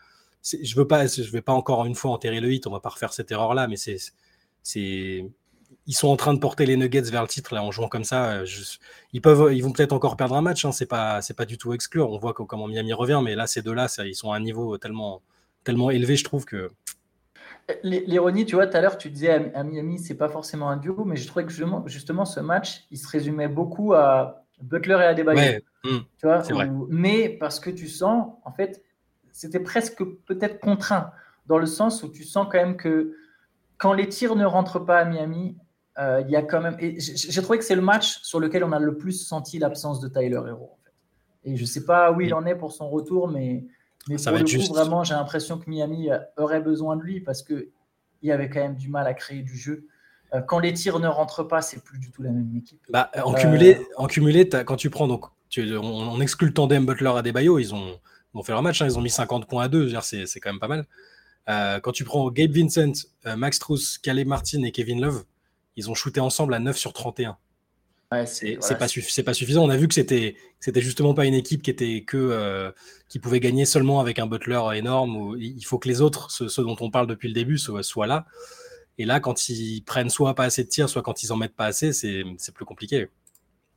Je 0.44 0.58
je 0.64 1.32
vais 1.32 1.42
pas 1.42 1.54
encore 1.54 1.86
une 1.86 1.96
fois 1.96 2.12
enterrer 2.12 2.40
le 2.40 2.52
hit. 2.52 2.68
On 2.68 2.72
va 2.72 2.80
pas 2.80 2.90
refaire 2.90 3.14
cette 3.14 3.32
erreur-là, 3.32 3.68
mais 3.68 3.78
c'est, 3.78 3.98
c'est, 4.64 5.26
ils 5.88 5.94
sont 5.94 6.10
en 6.10 6.16
train 6.16 6.34
de 6.34 6.40
porter 6.40 6.66
les 6.66 6.78
Nuggets 6.78 7.02
vers 7.02 7.24
le 7.24 7.28
titre 7.28 7.54
là 7.54 7.64
en 7.64 7.72
jouant 7.72 7.88
comme 7.88 8.04
ça. 8.04 8.32
Euh, 8.32 8.46
ils 9.14 9.22
peuvent, 9.22 9.54
ils 9.54 9.62
vont 9.62 9.72
peut-être 9.72 9.94
encore 9.94 10.16
perdre 10.16 10.36
un 10.36 10.42
match. 10.42 10.64
Hein, 10.64 10.72
c'est 10.72 10.86
pas, 10.86 11.22
c'est 11.22 11.34
pas 11.34 11.46
du 11.46 11.58
tout 11.58 11.74
exclure. 11.74 12.12
On 12.12 12.18
voit 12.18 12.34
comment 12.34 12.68
Miami 12.68 12.94
revient, 12.94 13.22
mais 13.24 13.36
là 13.36 13.48
ces 13.48 13.62
deux-là, 13.62 13.88
ils 14.06 14.16
sont 14.16 14.32
à 14.32 14.38
un 14.38 14.40
niveau 14.40 14.78
tellement, 14.78 15.22
tellement 15.64 15.90
élevé, 15.90 16.16
je 16.16 16.24
trouve 16.24 16.46
que. 16.46 16.72
L'ironie, 17.84 18.46
tu 18.46 18.56
vois, 18.56 18.68
tout 18.68 18.76
à 18.76 18.82
l'heure, 18.82 18.98
tu 18.98 19.10
disais 19.10 19.54
à, 19.54 19.64
Miami, 19.64 20.00
c'est 20.00 20.16
pas 20.16 20.28
forcément 20.28 20.70
un 20.70 20.78
duo, 20.78 21.06
mais 21.06 21.16
je 21.16 21.26
trouvais 21.28 21.46
que 21.46 21.52
justement, 21.52 21.84
justement, 21.88 22.26
ce 22.26 22.40
match, 22.40 22.86
il 22.92 22.98
se 22.98 23.08
résumait 23.08 23.48
beaucoup 23.48 23.94
à 23.94 24.44
Butler 24.62 24.98
et 25.00 25.06
Adebayo. 25.06 25.40
Ouais, 25.40 25.64
hmm, 25.84 26.00
tu 26.18 26.26
vois, 26.26 26.40
vrai. 26.40 26.70
mais 26.90 27.30
parce 27.30 27.60
que 27.60 27.70
tu 27.70 27.88
sens, 27.88 28.34
en 28.44 28.52
fait, 28.52 28.84
c'était 29.32 29.60
presque 29.60 30.04
peut-être 30.04 30.60
contraint, 30.60 31.12
dans 31.46 31.58
le 31.58 31.66
sens 31.66 32.04
où 32.04 32.10
tu 32.10 32.24
sens 32.24 32.48
quand 32.52 32.58
même 32.58 32.76
que 32.76 33.16
quand 33.78 33.94
les 33.94 34.10
tirs 34.10 34.36
ne 34.36 34.46
rentrent 34.46 34.80
pas 34.80 35.00
à 35.00 35.06
Miami, 35.06 35.56
il 35.98 36.30
y 36.30 36.36
a 36.36 36.42
quand 36.42 36.62
même. 36.62 36.78
J'ai 36.80 37.42
trouvé 37.42 37.60
que 37.60 37.66
c'est 37.66 37.76
le 37.76 37.82
match 37.82 38.20
sur 38.22 38.40
lequel 38.40 38.64
on 38.64 38.72
a 38.72 38.80
le 38.80 38.98
plus 38.98 39.26
senti 39.26 39.60
l'absence 39.60 40.00
de 40.00 40.08
Tyler 40.08 40.42
Hero. 40.48 40.72
En 40.72 40.80
fait. 40.84 41.52
Et 41.52 41.56
je 41.56 41.62
ne 41.62 41.68
sais 41.68 41.86
pas 41.86 42.12
où 42.12 42.22
il 42.22 42.34
en 42.34 42.46
est 42.46 42.56
pour 42.56 42.72
son 42.72 42.90
retour, 42.90 43.28
mais, 43.28 43.66
mais 44.08 44.16
pour 44.16 44.32
le 44.32 44.44
coup, 44.44 44.74
vraiment, 44.74 45.04
j'ai 45.04 45.14
l'impression 45.14 45.58
que 45.58 45.70
Miami 45.70 46.10
aurait 46.38 46.62
besoin 46.62 46.96
de 46.96 47.04
lui 47.04 47.20
parce 47.20 47.44
qu'il 47.44 47.68
y 48.24 48.32
avait 48.32 48.50
quand 48.50 48.62
même 48.62 48.76
du 48.76 48.90
mal 48.90 49.08
à 49.08 49.14
créer 49.14 49.42
du 49.42 49.58
jeu. 49.58 49.88
Euh, 50.34 50.42
quand 50.42 50.60
les 50.60 50.74
tirs 50.74 51.00
ne 51.00 51.08
rentrent 51.08 51.44
pas, 51.44 51.62
c'est 51.62 51.84
plus 51.84 52.00
du 52.00 52.12
tout 52.12 52.24
la 52.24 52.32
même 52.32 52.56
équipe. 52.56 52.80
Bah, 52.90 53.12
en, 53.24 53.34
cumulé, 53.34 53.76
euh, 53.76 53.84
en 53.98 54.08
cumulé, 54.08 54.48
quand 54.48 54.78
tu 54.78 54.90
prends 54.90 55.08
donc, 55.08 55.26
tu, 55.50 55.76
on, 55.76 56.22
exclut 56.22 56.48
le 56.48 56.54
tandem 56.54 56.86
Butler 56.86 57.12
à 57.16 57.22
Debayo, 57.22 57.60
ils 57.60 57.76
ont, 57.76 58.00
ils 58.34 58.38
ont 58.38 58.44
fait 58.44 58.54
leur 58.54 58.64
match, 58.64 58.82
hein, 58.82 58.86
ils 58.86 58.98
ont 58.98 59.02
mis 59.02 59.10
50 59.10 59.48
points 59.48 59.66
à 59.66 59.68
deux, 59.68 59.92
c'est 60.02 60.40
quand 60.40 60.52
même 60.52 60.60
pas 60.60 60.70
mal. 60.70 61.82
quand 61.82 61.92
tu 61.92 62.06
prends 62.06 62.30
Gabe 62.32 62.52
Vincent, 62.52 62.94
Max 63.36 63.60
Truss, 63.60 63.98
Calais 63.98 64.24
Martin 64.24 64.64
et 64.64 64.72
Kevin 64.72 65.02
Love, 65.02 65.26
ils 65.82 65.90
ont 65.90 65.96
shooté 65.96 66.20
ensemble 66.20 66.54
à 66.54 66.60
9 66.60 66.78
sur 66.78 66.94
31. 66.94 67.38
Ouais, 68.12 68.26
c'est 68.26 68.58
pas, 68.58 68.76
pas, 68.76 69.34
suffisant. 69.34 69.64
On 69.64 69.70
a 69.70 69.78
vu 69.78 69.88
que 69.88 69.94
c'était 69.94 70.36
justement 70.76 71.14
pas 71.14 71.26
une 71.26 71.34
équipe 71.34 71.62
qui 71.62 71.70
était 71.70 72.04
que 72.06 72.18
euh, 72.18 72.72
qui 73.08 73.20
pouvait 73.20 73.40
gagner 73.40 73.64
seulement 73.64 74.02
avec 74.02 74.20
un 74.20 74.28
Butler 74.28 74.60
énorme. 74.74 75.16
Où 75.16 75.36
il 75.38 75.64
faut 75.64 75.80
que 75.80 75.88
les 75.88 76.02
autres, 76.02 76.30
ceux, 76.30 76.64
dont 76.64 76.76
on 76.82 76.92
parle 76.92 77.08
depuis 77.08 77.30
le 77.30 77.34
début, 77.34 77.58
soient, 77.58 78.08
là. 78.08 78.26
Et 78.98 79.06
là, 79.06 79.22
quand 79.22 79.48
ils 79.48 79.82
prennent 79.82 80.10
soit 80.10 80.36
pas 80.36 80.44
assez 80.44 80.66
de 80.66 80.70
tirs, 80.70 80.90
soit 80.90 81.02
quand 81.02 81.24
ils 81.24 81.32
en 81.32 81.38
mettent 81.38 81.56
pas 81.56 81.68
assez, 81.68 81.94
c'est 81.94 82.54
plus 82.54 82.66
compliqué. 82.66 83.08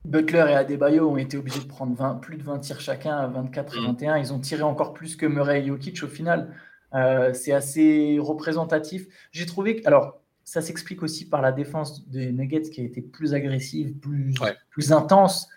Butler 0.04 0.46
et 0.50 0.54
Adebayo 0.54 1.08
ont 1.08 1.16
été 1.16 1.36
obligés 1.36 1.60
de 1.60 1.66
prendre 1.66 2.20
plus 2.20 2.36
de 2.36 2.42
20 2.42 2.58
tirs 2.58 2.80
chacun 2.80 3.16
à 3.16 3.26
24 3.28 3.78
et 3.78 3.80
21. 3.80 4.16
Mm. 4.16 4.20
Ils 4.20 4.32
ont 4.32 4.40
tiré 4.40 4.62
encore 4.62 4.92
plus 4.92 5.16
que 5.16 5.26
Murray 5.26 5.62
et 5.62 5.66
Jokic 5.66 6.02
au 6.02 6.08
final. 6.08 6.54
Euh, 6.94 7.32
c'est 7.32 7.52
assez 7.52 8.18
représentatif. 8.20 9.06
J'ai 9.32 9.46
trouvé 9.46 9.76
que, 9.76 9.86
alors, 9.86 10.20
ça 10.44 10.60
s'explique 10.60 11.02
aussi 11.02 11.28
par 11.28 11.40
la 11.40 11.52
défense 11.52 12.06
des 12.08 12.30
Nuggets 12.30 12.70
qui 12.70 12.80
a 12.80 12.84
été 12.84 13.00
plus 13.00 13.34
agressive, 13.34 13.94
plus, 13.94 14.34
plus 14.70 14.92
intense. 14.92 15.48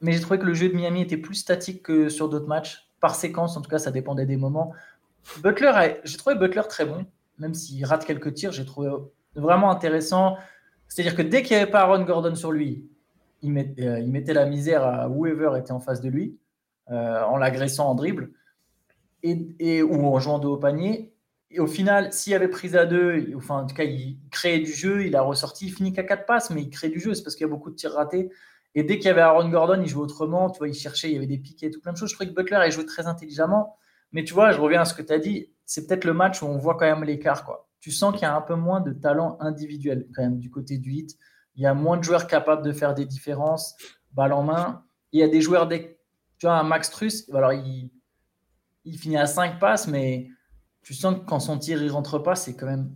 Mais 0.00 0.12
j'ai 0.12 0.20
trouvé 0.20 0.38
que 0.38 0.44
le 0.44 0.54
jeu 0.54 0.68
de 0.68 0.74
Miami 0.74 1.02
était 1.02 1.16
plus 1.16 1.34
statique 1.34 1.82
que 1.82 2.08
sur 2.08 2.28
d'autres 2.28 2.46
matchs. 2.46 2.86
Par 3.00 3.14
séquence, 3.14 3.56
en 3.56 3.62
tout 3.62 3.70
cas, 3.70 3.78
ça 3.78 3.90
dépendait 3.90 4.26
des 4.26 4.36
moments. 4.36 4.72
Butler, 5.42 6.00
j'ai 6.04 6.18
trouvé 6.18 6.36
Butler 6.36 6.62
très 6.68 6.84
bon, 6.84 7.06
même 7.38 7.54
s'il 7.54 7.84
rate 7.84 8.04
quelques 8.04 8.34
tirs, 8.34 8.52
j'ai 8.52 8.66
trouvé 8.66 8.90
vraiment 9.34 9.70
intéressant. 9.70 10.36
C'est-à-dire 10.86 11.16
que 11.16 11.22
dès 11.22 11.42
qu'il 11.42 11.56
n'y 11.56 11.62
avait 11.62 11.70
pas 11.70 11.80
Aaron 11.80 12.04
Gordon 12.04 12.34
sur 12.34 12.52
lui, 12.52 12.86
il, 13.42 13.56
euh, 13.56 14.00
il, 14.00 14.10
mettait 14.10 14.34
la 14.34 14.44
misère 14.44 14.84
à 14.84 15.08
whoever 15.08 15.58
était 15.58 15.72
en 15.72 15.80
face 15.80 16.00
de 16.02 16.10
lui, 16.10 16.36
euh, 16.90 17.22
en 17.22 17.36
l'agressant 17.36 17.88
en 17.88 17.94
dribble, 17.94 18.32
et, 19.22 19.48
et, 19.58 19.82
ou 19.82 20.06
en 20.06 20.18
jouant 20.18 20.38
de 20.38 20.46
haut 20.46 20.58
panier. 20.58 21.09
Et 21.50 21.58
au 21.58 21.66
final, 21.66 22.12
s'il 22.12 22.32
avait 22.34 22.48
prise 22.48 22.76
à 22.76 22.86
deux, 22.86 23.32
enfin, 23.36 23.62
en 23.62 23.66
tout 23.66 23.74
cas, 23.74 23.84
il 23.84 24.18
créait 24.30 24.60
du 24.60 24.72
jeu, 24.72 25.04
il 25.04 25.16
a 25.16 25.22
ressorti, 25.22 25.66
il 25.66 25.72
finit 25.72 25.92
qu'à 25.92 26.04
quatre 26.04 26.24
passes, 26.24 26.50
mais 26.50 26.62
il 26.62 26.70
crée 26.70 26.88
du 26.88 27.00
jeu, 27.00 27.12
c'est 27.14 27.24
parce 27.24 27.34
qu'il 27.34 27.44
y 27.44 27.50
a 27.50 27.52
beaucoup 27.52 27.70
de 27.70 27.74
tirs 27.74 27.92
ratés. 27.92 28.30
Et 28.76 28.84
dès 28.84 28.98
qu'il 28.98 29.06
y 29.06 29.10
avait 29.10 29.20
Aaron 29.20 29.48
Gordon, 29.48 29.80
il 29.82 29.88
jouait 29.88 30.02
autrement, 30.02 30.48
tu 30.50 30.58
vois, 30.58 30.68
il 30.68 30.74
cherchait, 30.74 31.08
il 31.08 31.14
y 31.14 31.16
avait 31.16 31.26
des 31.26 31.38
piquets, 31.38 31.70
tout 31.70 31.80
plein 31.80 31.92
de 31.92 31.96
choses. 31.96 32.10
Je 32.10 32.14
trouvais 32.14 32.30
que 32.30 32.34
Butler, 32.36 32.60
il 32.66 32.72
jouait 32.72 32.84
très 32.84 33.08
intelligemment. 33.08 33.76
Mais 34.12 34.22
tu 34.22 34.32
vois, 34.32 34.52
je 34.52 34.60
reviens 34.60 34.82
à 34.82 34.84
ce 34.84 34.94
que 34.94 35.02
tu 35.02 35.12
as 35.12 35.18
dit, 35.18 35.50
c'est 35.66 35.86
peut-être 35.88 36.04
le 36.04 36.12
match 36.12 36.40
où 36.40 36.46
on 36.46 36.56
voit 36.56 36.74
quand 36.76 36.86
même 36.86 37.02
l'écart, 37.02 37.44
quoi. 37.44 37.68
Tu 37.80 37.90
sens 37.90 38.12
qu'il 38.12 38.22
y 38.22 38.26
a 38.26 38.36
un 38.36 38.42
peu 38.42 38.54
moins 38.54 38.80
de 38.80 38.92
talent 38.92 39.36
individuel, 39.40 40.06
quand 40.14 40.22
même, 40.22 40.38
du 40.38 40.50
côté 40.50 40.78
du 40.78 40.92
hit. 40.92 41.16
Il 41.56 41.62
y 41.62 41.66
a 41.66 41.74
moins 41.74 41.96
de 41.96 42.04
joueurs 42.04 42.26
capables 42.28 42.62
de 42.62 42.72
faire 42.72 42.94
des 42.94 43.06
différences, 43.06 43.74
balle 44.12 44.32
en 44.32 44.42
main. 44.42 44.84
Il 45.12 45.20
y 45.20 45.22
a 45.22 45.28
des 45.28 45.40
joueurs 45.40 45.68
tu 45.68 46.46
vois, 46.46 46.58
un 46.58 46.62
Max 46.62 46.90
Truss, 46.90 47.28
alors 47.34 47.52
il, 47.52 47.90
il 48.84 48.98
finit 48.98 49.18
à 49.18 49.26
5 49.26 49.58
passes, 49.58 49.88
mais 49.88 50.28
tu 50.82 50.94
sens 50.94 51.18
que 51.18 51.24
quand 51.24 51.40
son 51.40 51.58
tir 51.58 51.80
ne 51.80 51.90
rentre 51.90 52.18
pas, 52.18 52.34
c'est 52.34 52.54
quand 52.54 52.66
même, 52.66 52.90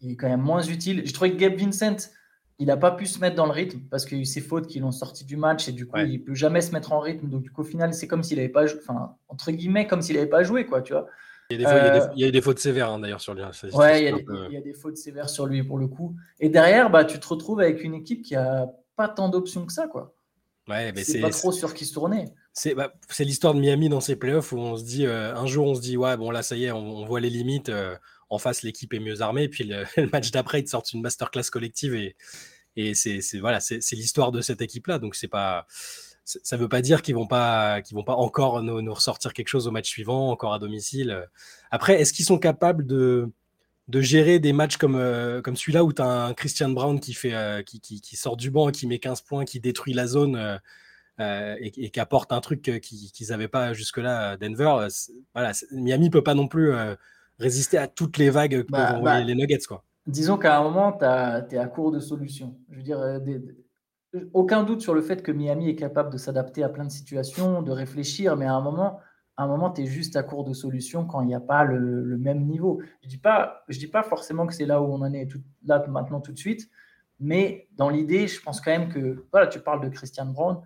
il 0.00 0.12
est 0.12 0.16
quand 0.16 0.28
même 0.28 0.40
moins 0.40 0.62
utile. 0.62 1.02
Je 1.06 1.12
trouvais 1.12 1.32
que 1.32 1.36
Gabe 1.36 1.56
Vincent, 1.56 2.10
il 2.58 2.66
n'a 2.66 2.76
pas 2.76 2.90
pu 2.90 3.06
se 3.06 3.18
mettre 3.20 3.36
dans 3.36 3.46
le 3.46 3.52
rythme 3.52 3.80
parce 3.90 4.04
qu'il 4.04 4.18
y 4.18 4.20
a 4.20 4.22
eu 4.22 4.26
ses 4.26 4.40
fautes 4.42 4.66
qui 4.66 4.80
l'ont 4.80 4.92
sorti 4.92 5.24
du 5.24 5.36
match 5.36 5.68
et 5.68 5.72
du 5.72 5.86
coup, 5.86 5.98
il 5.98 6.20
ne 6.20 6.24
peut 6.24 6.34
jamais 6.34 6.60
se 6.60 6.72
mettre 6.72 6.92
en 6.92 7.00
rythme. 7.00 7.28
Donc, 7.28 7.42
du 7.42 7.50
coup, 7.50 7.62
au 7.62 7.64
final, 7.64 7.94
c'est 7.94 8.06
comme 8.06 8.22
s'il 8.22 8.36
n'avait 8.36 8.50
pas 8.50 8.66
joué, 8.66 8.80
enfin, 8.82 9.16
entre 9.28 9.50
guillemets, 9.50 9.86
comme 9.86 10.02
s'il 10.02 10.16
n'avait 10.16 10.28
pas 10.28 10.42
joué, 10.42 10.66
quoi, 10.66 10.82
tu 10.82 10.92
vois. 10.92 11.06
Il 11.50 11.60
y 11.60 11.66
a 11.66 12.28
eu 12.28 12.30
des, 12.30 12.40
fautes 12.40 12.60
sévères 12.60 12.90
hein, 12.90 13.00
d'ailleurs 13.00 13.20
sur 13.20 13.34
lui. 13.34 13.42
Hein. 13.42 13.50
Ouais, 13.72 14.02
il 14.02 14.52
y, 14.52 14.56
a 14.56 14.60
des, 14.60 14.72
fautes 14.72 14.96
sévères 14.96 15.28
sur 15.28 15.46
lui 15.46 15.64
pour 15.64 15.78
le 15.78 15.88
coup. 15.88 16.14
Et 16.38 16.48
derrière, 16.48 16.90
bah, 16.90 17.04
tu 17.04 17.18
te 17.18 17.26
retrouves 17.26 17.60
avec 17.60 17.82
une 17.82 17.94
équipe 17.94 18.22
qui 18.22 18.36
a 18.36 18.68
pas 18.94 19.08
tant 19.08 19.28
d'options 19.28 19.66
que 19.66 19.72
ça, 19.72 19.88
quoi. 19.88 20.14
Ouais, 20.68 20.92
mais 20.92 21.02
c'est 21.02 21.20
pas 21.20 21.30
trop 21.30 21.50
sur 21.50 21.74
qui 21.74 21.84
se 21.84 21.94
tourner. 21.94 22.26
Bah, 22.76 22.92
c'est 23.08 23.24
l'histoire 23.24 23.54
de 23.54 23.60
Miami 23.60 23.88
dans 23.88 24.00
ses 24.00 24.16
playoffs 24.16 24.52
où 24.52 24.58
on 24.58 24.76
se 24.76 24.82
dit 24.82 25.06
euh, 25.06 25.34
un 25.36 25.46
jour 25.46 25.68
on 25.68 25.74
se 25.76 25.80
dit 25.80 25.96
ouais 25.96 26.16
bon 26.16 26.32
là 26.32 26.42
ça 26.42 26.56
y 26.56 26.64
est 26.64 26.72
on, 26.72 27.04
voit 27.06 27.20
les 27.20 27.30
limites 27.30 27.68
euh, 27.68 27.96
en 28.28 28.38
face 28.38 28.62
l'équipe 28.62 28.92
est 28.92 28.98
mieux 28.98 29.22
armée. 29.22 29.48
Puis 29.48 29.64
le, 29.64 29.84
match 30.12 30.30
d'après 30.32 30.60
ils 30.60 30.64
te 30.64 30.70
sortent 30.70 30.92
une 30.92 31.00
masterclass 31.00 31.44
collective 31.50 31.94
et, 31.94 32.94
c'est 32.94 33.20
voilà 33.38 33.60
c'est 33.60 33.92
l'histoire 33.92 34.32
de 34.32 34.40
cette 34.40 34.62
équipe 34.62 34.86
là 34.88 34.98
donc 34.98 35.14
c'est 35.14 35.28
pas 35.28 35.66
ça 36.24 36.56
veut 36.56 36.68
pas 36.68 36.80
dire 36.80 37.02
qu'ils 37.02 37.14
vont 37.14 37.26
pas 37.26 37.80
vont 37.92 38.04
pas 38.04 38.14
encore 38.14 38.62
nous, 38.62 38.94
ressortir 38.94 39.32
quelque 39.32 39.48
chose 39.48 39.66
au 39.66 39.70
match 39.70 39.88
suivant 39.88 40.30
encore 40.30 40.52
à 40.52 40.58
domicile. 40.58 41.28
Après 41.70 42.00
est-ce 42.00 42.12
qu'ils 42.12 42.24
sont 42.24 42.38
capables 42.38 42.86
de 42.86 43.30
de 43.88 44.00
gérer 44.00 44.38
des 44.38 44.52
matchs 44.52 44.76
comme, 44.76 44.94
euh, 44.94 45.42
comme 45.42 45.56
celui-là 45.56 45.82
où 45.82 45.92
tu 45.92 46.00
as 46.00 46.26
un 46.26 46.32
Christian 46.32 46.68
Brown 46.68 47.00
qui, 47.00 47.12
fait, 47.12 47.64
qui, 47.64 48.16
sort 48.16 48.36
du 48.36 48.50
banc, 48.52 48.70
qui 48.70 48.86
met 48.86 49.00
15 49.00 49.22
points, 49.22 49.44
qui 49.44 49.58
détruit 49.58 49.94
la 49.94 50.06
zone 50.06 50.60
euh, 51.20 51.56
et, 51.60 51.90
qui 51.90 52.00
apporte 52.00 52.32
un 52.32 52.40
truc 52.40 52.62
qu'ils 52.62 53.28
n'avaient 53.28 53.48
pas 53.48 53.72
jusque-là 53.72 54.30
à 54.30 54.36
Denver. 54.36 54.72
Euh, 54.78 54.88
voilà, 55.34 55.52
Miami 55.70 56.08
peut 56.08 56.22
pas 56.22 56.34
non 56.34 56.48
plus 56.48 56.72
euh, 56.72 56.94
résister 57.38 57.76
à 57.78 57.88
toutes 57.88 58.16
les 58.16 58.30
vagues 58.30 58.64
que 58.64 58.70
bah, 58.70 58.98
bah, 59.02 59.20
les 59.20 59.34
Nuggets. 59.34 59.66
Quoi. 59.68 59.84
Disons 60.06 60.38
qu'à 60.38 60.58
un 60.58 60.62
moment, 60.62 60.92
tu 60.92 61.04
es 61.04 61.58
à 61.58 61.66
court 61.66 61.92
de 61.92 62.00
solutions. 62.00 62.56
Je 62.70 62.76
veux 62.76 62.82
dire, 62.82 63.20
aucun 64.32 64.62
doute 64.62 64.80
sur 64.80 64.94
le 64.94 65.02
fait 65.02 65.22
que 65.22 65.30
Miami 65.30 65.68
est 65.68 65.76
capable 65.76 66.10
de 66.10 66.16
s'adapter 66.16 66.62
à 66.62 66.68
plein 66.68 66.84
de 66.84 66.90
situations, 66.90 67.62
de 67.62 67.70
réfléchir, 67.70 68.36
mais 68.36 68.46
à 68.46 68.54
un 68.54 68.62
moment, 68.62 69.00
à 69.36 69.44
un 69.44 69.46
moment, 69.46 69.70
tu 69.70 69.82
es 69.82 69.86
juste 69.86 70.16
à 70.16 70.22
court 70.22 70.44
de 70.44 70.52
solutions 70.52 71.04
quand 71.06 71.20
il 71.20 71.26
n'y 71.26 71.34
a 71.34 71.40
pas 71.40 71.64
le, 71.64 72.16
même 72.18 72.46
niveau. 72.46 72.80
Je 73.02 73.06
ne 73.06 73.10
dis, 73.10 73.18
pas, 73.18 73.64
dis 73.68 73.86
pas 73.86 74.02
forcément 74.02 74.46
que 74.46 74.54
c'est 74.54 74.66
là 74.66 74.80
où 74.80 74.86
on 74.86 75.02
en 75.02 75.12
est 75.12 75.26
tout, 75.26 75.40
là 75.66 75.84
maintenant 75.86 76.20
tout 76.20 76.32
de 76.32 76.38
suite, 76.38 76.68
mais 77.20 77.68
dans 77.76 77.90
l'idée, 77.90 78.26
je 78.26 78.40
pense 78.40 78.60
quand 78.60 78.70
même 78.70 78.88
que, 78.88 79.26
voilà, 79.32 79.46
tu 79.46 79.60
parles 79.60 79.82
de 79.82 79.90
Christian 79.90 80.26
Brown, 80.26 80.60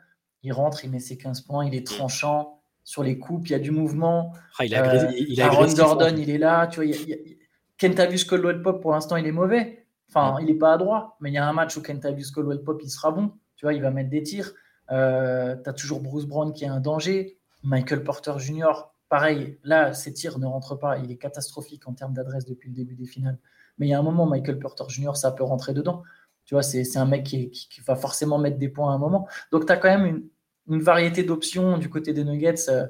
il 0.45 0.53
rentre, 0.53 0.85
il 0.85 0.91
met 0.91 1.01
ses 1.01 1.17
15 1.17 1.41
points, 1.41 1.67
il 1.67 1.75
est 1.75 1.87
tranchant 1.87 2.61
sur 2.85 3.03
les 3.03 3.19
coupes, 3.19 3.49
il 3.49 3.53
y 3.53 3.55
a 3.55 3.59
du 3.59 3.71
mouvement. 3.71 4.33
Ah, 4.59 4.67
il 4.67 4.75
a, 4.75 5.07
euh, 5.07 5.13
il 5.17 5.41
Aaron 5.41 5.73
Gordon, 5.73 6.15
il 6.17 6.31
est 6.31 6.39
là. 6.39 6.67
Tu 6.67 6.77
vois, 6.77 6.85
il 6.85 7.39
Kentavius 7.79 8.25
Caldwell 8.25 8.63
Pop, 8.63 8.81
pour 8.81 8.93
l'instant, 8.93 9.17
il 9.17 9.27
est 9.27 9.33
mauvais. 9.33 9.87
Enfin, 10.09 10.37
il 10.41 10.47
n'est 10.47 10.55
pas 10.55 10.75
à 10.75 10.77
droit. 10.77 11.17
Mais 11.21 11.31
il 11.31 11.33
y 11.33 11.39
a 11.39 11.49
un 11.49 11.53
match 11.53 11.77
où 11.77 11.83
Kentavius 11.83 12.31
Caldwell 12.31 12.63
Pop, 12.63 12.81
il 12.85 12.91
sera 12.91 13.11
bon. 13.11 13.33
Tu 13.57 13.65
vois, 13.65 13.73
il 13.73 13.83
va 13.83 13.91
mettre 13.91 14.11
des 14.11 14.23
tirs. 14.23 14.53
Euh, 14.93 15.57
tu 15.63 15.69
as 15.69 15.73
toujours 15.73 16.01
Bruce 16.01 16.27
Brown 16.27 16.53
qui 16.53 16.65
est 16.65 16.69
un 16.69 16.81
danger. 16.81 17.39
Michael 17.63 18.05
Porter 18.05 18.35
Jr., 18.39 18.91
pareil. 19.09 19.59
Là, 19.65 19.95
ses 19.95 20.13
tirs 20.13 20.39
ne 20.39 20.47
rentrent 20.47 20.77
pas. 20.77 20.99
Il 20.99 21.11
est 21.11 21.17
catastrophique 21.17 21.89
en 21.89 21.95
termes 21.95 22.13
d'adresse 22.13 22.45
depuis 22.45 22.69
le 22.69 22.75
début 22.75 22.95
des 22.95 23.07
finales. 23.07 23.39
Mais 23.79 23.87
il 23.87 23.91
y 23.91 23.95
a 23.95 23.99
un 23.99 24.03
moment, 24.03 24.27
Michael 24.27 24.59
Porter 24.59 24.85
Jr., 24.89 25.17
ça 25.17 25.33
peut 25.33 25.43
rentrer 25.43 25.73
dedans. 25.73 26.03
Tu 26.45 26.55
vois, 26.55 26.63
c'est 26.63 26.97
un 26.99 27.07
mec 27.07 27.25
qui, 27.25 27.51
qui, 27.51 27.81
va 27.81 27.97
forcément 27.97 28.39
mettre 28.39 28.59
des 28.59 28.69
points 28.69 28.93
à 28.93 28.95
un 28.95 28.99
moment. 28.99 29.27
Donc, 29.51 29.65
tu 29.65 29.73
as 29.73 29.79
quand 29.79 29.89
même 29.89 30.05
une, 30.05 30.29
une 30.69 30.83
variété 30.83 31.23
d'options 31.23 31.79
du 31.79 31.89
côté 31.89 32.13
des 32.13 32.25
Nuggets 32.25 32.69
euh, 32.69 32.87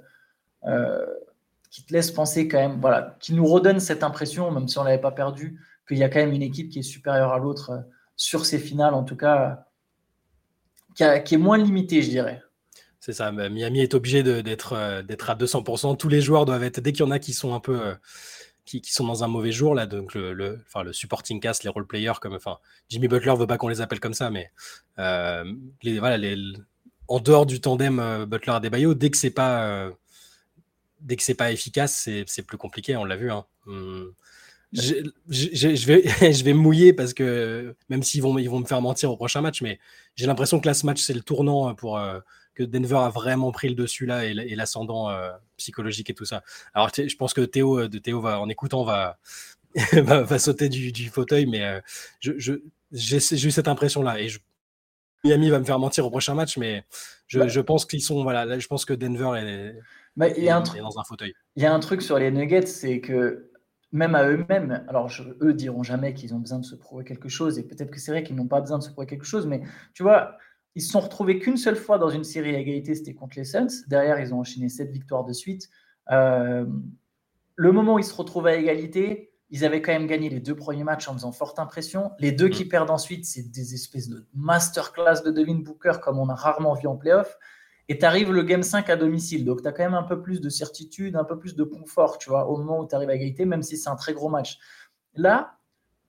euh, 0.67 1.07
qui 1.71 1.85
te 1.85 1.93
laisse 1.93 2.11
penser 2.11 2.47
quand 2.47 2.59
même, 2.59 2.81
voilà, 2.81 3.17
qui 3.21 3.35
nous 3.35 3.47
redonne 3.47 3.81
cette 3.81 4.03
impression, 4.03 4.51
même 4.51 4.69
si 4.69 4.79
on 4.79 4.83
ne 4.83 4.89
l'avait 4.89 5.01
pas 5.01 5.11
perdu, 5.11 5.61
qu'il 5.89 5.99
y 5.99 6.05
a 6.05 6.09
quand 6.09 6.21
même 6.21 6.33
une 6.33 6.43
équipe 6.43 6.71
qui 6.71 6.79
est 6.79 6.83
supérieure 6.83 7.33
à 7.33 7.39
l'autre 7.39 7.71
euh, 7.71 7.81
sur 8.17 8.47
ces 8.47 8.59
finales, 8.59 8.95
en 8.95 9.03
tout 9.03 9.17
cas, 9.17 9.67
qui, 10.95 11.03
est 11.03 11.39
moins 11.39 11.59
limitée, 11.59 12.03
je 12.03 12.11
dirais. 12.11 12.41
C'est 13.01 13.13
ça, 13.13 13.33
Miami 13.33 13.81
est 13.81 13.95
obligé 13.95 14.23
d'être 14.23 14.75
à 14.75 15.03
200%. 15.03 15.97
Tous 15.97 16.09
les 16.09 16.21
joueurs 16.21 16.47
doivent 16.47 16.63
être, 16.63 16.81
dès 16.81 16.93
qu'il 16.93 17.05
y 17.05 17.09
en 17.09 17.11
a 17.11 17.19
qui 17.19 17.33
sont 17.33 17.55
un 17.55 17.61
peu. 17.61 17.97
Qui, 18.65 18.81
sont 18.85 19.07
dans 19.07 19.23
un 19.23 19.29
mauvais 19.29 19.53
jour 19.53 19.75
là 19.75 19.85
donc 19.85 20.15
le, 20.15 20.33
le, 20.33 20.59
enfin, 20.67 20.83
le 20.83 20.95
supporting 20.95 21.39
cast 21.39 21.65
les 21.65 21.69
role 21.69 21.87
players 21.87 22.15
comme 22.19 22.33
enfin 22.33 22.57
Jimmy 22.89 23.09
Butler 23.09 23.35
veut 23.37 23.47
pas 23.47 23.59
qu'on 23.59 23.69
les 23.69 23.83
appelle 23.83 24.01
comme 24.01 24.15
ça 24.15 24.31
mais 24.31 24.51
les, 24.97 25.99
voilà 25.99 26.17
les, 26.17 26.35
en 27.09 27.21
dehors 27.21 27.47
du 27.47 27.61
tandem 27.61 27.99
euh, 27.99 28.27
Butler 28.27 28.53
Adebayo, 28.53 28.95
dès 28.95 29.11
que 29.11 29.17
c'est 29.17 29.31
pas 29.31 29.65
euh, 29.65 29.91
dès 31.01 31.17
que 31.17 31.23
c'est 31.23 31.35
pas 31.35 31.53
efficace, 31.53 32.09
c'est 32.27 32.43
plus 32.43 32.59
compliqué. 32.59 32.97
On 32.97 33.05
l'a 33.05 33.17
vu. 33.17 33.31
Hein. 33.31 33.45
Hmm. 33.67 34.07
Je, 34.73 36.43
vais, 36.43 36.53
mouiller 36.55 36.93
parce 36.93 37.15
que 37.15 37.77
même 37.89 38.03
s'ils 38.03 38.23
vont, 38.23 38.37
ils 38.39 38.51
vont 38.51 38.59
me 38.59 38.65
faire 38.65 38.81
mentir 38.81 39.13
au 39.13 39.17
prochain 39.17 39.41
match, 39.41 39.63
mais 39.63 39.79
j'ai 40.17 40.27
l'impression 40.27 40.59
que 40.59 40.67
là, 40.67 40.75
ce 40.75 40.85
match, 40.85 41.01
c'est 41.01 41.15
le 41.15 41.21
tournant 41.21 41.75
pour 41.77 41.97
euh, 41.97 42.19
que 42.55 42.65
Denver 42.65 42.97
a 42.97 43.09
vraiment 43.09 43.53
pris 43.53 43.69
le 43.69 43.77
dessus 43.77 44.05
là 44.05 44.25
et, 44.25 44.35
l'ascendant 44.35 45.17
psychologique 45.57 46.11
et 46.11 46.15
tout 46.15 46.25
ça. 46.25 46.43
Alors, 46.73 46.91
je 46.97 47.15
pense 47.17 47.35
que 47.35 47.43
Théo, 47.43 47.87
de 47.87 47.99
Théo 47.99 48.21
va, 48.21 48.41
en 48.41 48.49
écoutant, 48.49 48.83
va, 48.85 49.17
va, 49.93 50.39
sauter 50.41 50.69
du, 50.69 50.91
du, 50.91 51.09
fauteuil, 51.09 51.47
mais 51.47 51.81
j'ai 52.21 53.47
eu 53.47 53.51
cette 53.51 53.69
impression 53.69 54.03
là 54.03 54.19
et 54.21 54.29
je, 54.29 54.41
Miami 55.25 55.51
va 55.51 55.59
me 55.59 55.65
faire 55.65 55.79
mentir 55.79 56.07
au 56.07 56.11
prochain 56.11 56.35
match, 56.35 56.59
mais 56.59 56.85
je, 57.27 57.39
bah. 57.39 57.63
pense 57.65 57.87
qu'ils 57.87 58.03
sont. 58.03 58.23
Voilà, 58.23 58.59
je 58.59 58.67
pense 58.67 58.85
que 58.85 58.93
Denver 58.93 59.39
est, 59.39 59.75
bah, 60.17 60.29
y 60.29 60.49
a 60.49 60.57
un 60.57 60.61
dans 60.61 60.99
un 60.99 61.05
fauteuil. 61.05 61.35
Il 61.57 61.63
y 61.63 61.67
a 61.67 61.75
un 61.75 61.81
truc 61.81 62.03
sur 62.03 62.19
les 62.19 62.31
Nuggets, 62.31 62.67
c'est 62.67 63.01
que 63.01 63.51
même 63.93 64.15
à 64.15 64.29
eux-mêmes, 64.29 64.85
alors 64.89 65.11
eux 65.41 65.55
diront 65.55 65.83
jamais 65.83 66.15
qu'ils 66.15 66.35
ont 66.35 66.39
besoin 66.39 66.59
de 66.59 66.65
se 66.65 66.75
prouver 66.75 67.05
quelque 67.05 67.29
chose, 67.29 67.59
et 67.59 67.63
peut-être 67.63 67.91
que 67.91 68.01
c'est 68.01 68.11
vrai 68.11 68.25
qu'ils 68.25 68.37
n'ont 68.37 68.49
pas 68.49 68.61
besoin 68.61 68.79
de 68.79 68.83
se 68.83 68.91
prouver 68.91 69.07
quelque 69.07 69.25
chose, 69.25 69.47
mais 69.47 69.63
tu 69.93 70.03
vois, 70.03 70.37
ils 70.75 70.83
se 70.83 70.91
sont 70.91 71.01
retrouvés 71.01 71.39
qu'une 71.39 71.57
seule 71.57 71.77
fois 71.77 71.99
dans 71.99 72.09
une 72.09 72.25
série 72.25 72.55
à 72.55 72.59
égalité, 72.59 72.95
c'était 72.95 73.15
contre 73.15 73.37
les 73.37 73.45
Suns. 73.45 73.85
Derrière, 73.87 74.19
ils 74.19 74.35
ont 74.35 74.41
enchaîné 74.41 74.69
sept 74.69 74.91
victoires 74.91 75.25
de 75.25 75.33
suite. 75.33 75.69
Euh, 76.11 76.67
le 77.57 77.73
moment 77.73 77.95
où 77.95 77.99
ils 78.01 78.05
se 78.05 78.15
retrouvent 78.15 78.49
à 78.49 78.57
égalité, 78.57 79.33
ils 79.51 79.65
avaient 79.65 79.83
quand 79.83 79.93
même 79.93 80.07
gagné 80.07 80.29
les 80.31 80.41
deux 80.41 80.57
premiers 80.57 80.85
matchs 80.85 81.09
en 81.09 81.15
faisant 81.15 81.33
forte 81.33 81.59
impression. 81.59 82.13
Les 82.19 82.33
deux 82.33 82.49
qui 82.49 82.65
mm. 82.65 82.69
perdent 82.69 82.91
ensuite, 82.91 83.25
c'est 83.25 83.51
des 83.51 83.75
espèces 83.75 84.09
de 84.09 84.27
masterclass 84.35 85.23
de 85.25 85.31
Devin 85.31 85.57
Booker 85.57 85.95
comme 86.03 86.19
on 86.19 86.29
a 86.29 86.35
rarement 86.35 86.75
vu 86.75 86.87
en 86.89 86.97
playoff. 86.97 87.39
Et 87.89 87.99
tu 87.99 88.05
arrives 88.05 88.33
le 88.33 88.43
game 88.43 88.63
5 88.63 88.89
à 88.89 88.97
domicile. 88.97 89.45
Donc 89.45 89.63
tu 89.63 89.69
as 89.69 89.73
quand 89.73 89.85
même 89.85 89.95
un 89.95 90.03
peu 90.03 90.23
plus 90.23 90.41
de 90.41 90.49
certitude, 90.49 91.17
un 91.17 91.25
peu 91.25 91.39
plus 91.39 91.55
de 91.55 91.65
confort, 91.65 92.19
tu 92.19 92.31
vois, 92.31 92.49
au 92.49 92.57
moment 92.57 92.81
où 92.81 92.89
tu 92.89 92.95
arrives 92.95 93.11
à 93.11 93.15
égalité, 93.15 93.45
même 93.45 93.63
si 93.63 93.77
c'est 93.77 93.91
un 93.91 93.97
très 93.97 94.15
gros 94.15 94.31
match. 94.31 94.59
Là, 95.15 95.59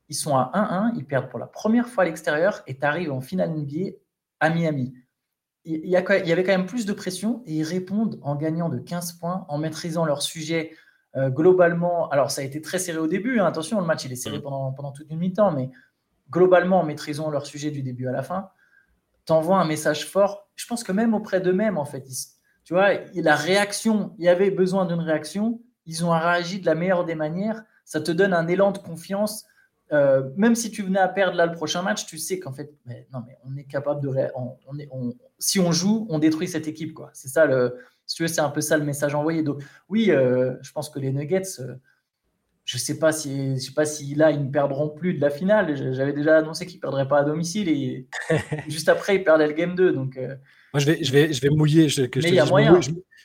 ils 0.08 0.16
sont 0.16 0.38
à 0.38 0.52
1-1, 0.54 0.94
ils 0.98 1.06
perdent 1.06 1.30
pour 1.30 1.40
la 1.40 1.48
première 1.48 1.88
fois 1.90 2.04
à 2.04 2.06
l'extérieur 2.06 2.62
et 2.68 2.78
tu 2.78 2.86
arrives 2.86 3.12
en 3.12 3.22
finale 3.22 3.52
NBA 3.52 3.98
à 4.40 4.50
Miami. 4.50 4.94
Il 5.66 5.78
y, 5.78 5.82
il 5.84 5.90
y 5.90 5.98
avait 5.98 6.44
quand 6.44 6.52
même 6.52 6.68
plus 6.68 6.86
de 6.86 6.94
pression 6.94 7.42
et 7.46 7.56
ils 7.56 7.64
répondent 7.64 8.20
en 8.22 8.36
gagnant 8.36 8.70
de 8.70 8.78
15 8.78 9.14
points, 9.14 9.46
en 9.50 9.58
maîtrisant 9.58 10.06
leur 10.06 10.22
sujet 10.22 10.72
euh, 11.16 11.30
globalement, 11.30 12.10
alors 12.10 12.32
ça 12.32 12.42
a 12.42 12.44
été 12.44 12.62
très 12.62 12.80
serré 12.80 12.98
au 12.98 13.08
début, 13.08 13.40
hein, 13.40 13.46
attention, 13.46 13.80
le 13.80 13.86
match 13.86 14.06
il 14.06 14.12
est 14.12 14.18
serré 14.18 14.40
mm. 14.40 14.42
pendant, 14.42 14.72
pendant 14.74 14.92
toute 14.92 15.10
une 15.10 15.18
mi-temps, 15.18 15.52
mais 15.52 15.70
globalement, 16.30 16.82
en 16.82 16.84
maîtrisant 16.84 17.30
leur 17.30 17.46
sujet 17.46 17.72
du 17.72 17.82
début 17.82 18.08
à 18.08 18.12
la 18.12 18.24
fin, 18.24 18.50
t'envoies 19.26 19.58
un 19.58 19.66
message 19.66 20.06
fort. 20.06 20.50
Je 20.56 20.66
pense 20.68 20.84
que 20.84 20.92
même 20.92 21.14
auprès 21.14 21.42
d'eux-mêmes, 21.42 21.78
en 21.78 21.86
fait, 21.86 22.06
tu 22.64 22.74
vois, 22.74 22.90
la 23.14 23.36
réaction, 23.36 24.16
il 24.18 24.26
y 24.26 24.30
avait 24.30 24.52
besoin 24.52 24.86
d'une 24.86 25.00
réaction, 25.00 25.62
ils 25.86 26.04
ont 26.04 26.10
réagi 26.10 26.60
de 26.60 26.66
la 26.66 26.76
meilleure 26.76 27.06
des 27.06 27.16
manières, 27.16 27.64
ça 27.86 28.02
te 28.02 28.12
donne 28.12 28.34
un 28.34 28.48
élan 28.48 28.72
de 28.72 28.80
confiance. 28.80 29.46
Euh, 29.92 30.32
même 30.36 30.56
si 30.56 30.72
tu 30.72 30.82
venais 30.82 31.00
à 31.00 31.08
perdre 31.08 31.38
là 31.38 31.46
le 31.46 31.52
prochain 31.52 31.84
match, 31.84 32.08
tu 32.08 32.18
sais 32.18 32.40
qu'en 32.40 32.52
fait, 32.52 32.74
mais, 32.86 33.08
non, 33.14 33.22
mais 33.26 33.38
on 33.44 33.56
est 33.56 33.66
capable 33.66 34.02
de. 34.02 34.10
On, 34.36 34.80
est, 34.80 34.90
si 35.40 35.60
on 35.60 35.72
joue, 35.72 36.08
on 36.10 36.20
détruit 36.20 36.48
cette 36.48 36.68
équipe. 36.68 36.94
quoi. 36.94 37.10
C'est 37.14 37.28
ça 37.28 37.46
le, 37.46 37.76
si 38.06 38.18
tu 38.18 38.24
veux, 38.24 38.28
c'est 38.28 38.42
un 38.42 38.50
peu 38.50 38.62
ça 38.62 38.78
le 38.78 38.84
message 38.84 39.16
envoyé. 39.16 39.44
Donc, 39.44 39.62
oui, 39.90 40.12
euh, 40.12 40.54
je 40.62 40.72
pense 40.72 40.90
que 40.90 41.00
les 41.00 41.12
Nuggets, 41.12 41.60
euh, 41.60 41.76
je 42.64 42.78
ne 42.78 42.82
sais 42.82 43.00
pas 43.00 43.12
si, 43.12 43.56
je 43.56 43.60
sais 43.60 43.74
pas 43.74 43.86
si 43.86 44.16
là, 44.16 44.32
ils 44.32 44.44
ne 44.44 44.52
perdront 44.52 44.90
plus 44.90 45.14
de 45.16 45.22
la 45.22 45.30
finale. 45.30 45.94
J'avais 45.94 46.14
déjà 46.14 46.38
annoncé 46.38 46.66
qu'ils 46.66 46.78
ne 46.78 46.82
perdraient 46.82 47.08
pas 47.08 47.20
à 47.20 47.24
domicile 47.24 47.70
et 47.70 48.08
juste 48.68 48.90
après, 48.90 49.16
ils 49.16 49.24
perdaient 49.24 49.48
le 49.48 49.54
game 49.54 49.76
2. 49.76 49.92
Donc, 49.92 50.18
euh, 50.18 50.36
Moi, 50.74 50.80
je 50.80 50.86
vais, 50.86 51.04
je 51.04 51.12
vais, 51.12 51.34
je 51.34 51.42
vais 51.42 51.50
mouiller. 51.50 51.90
Je, 51.90 52.04
moyen. 52.48 52.80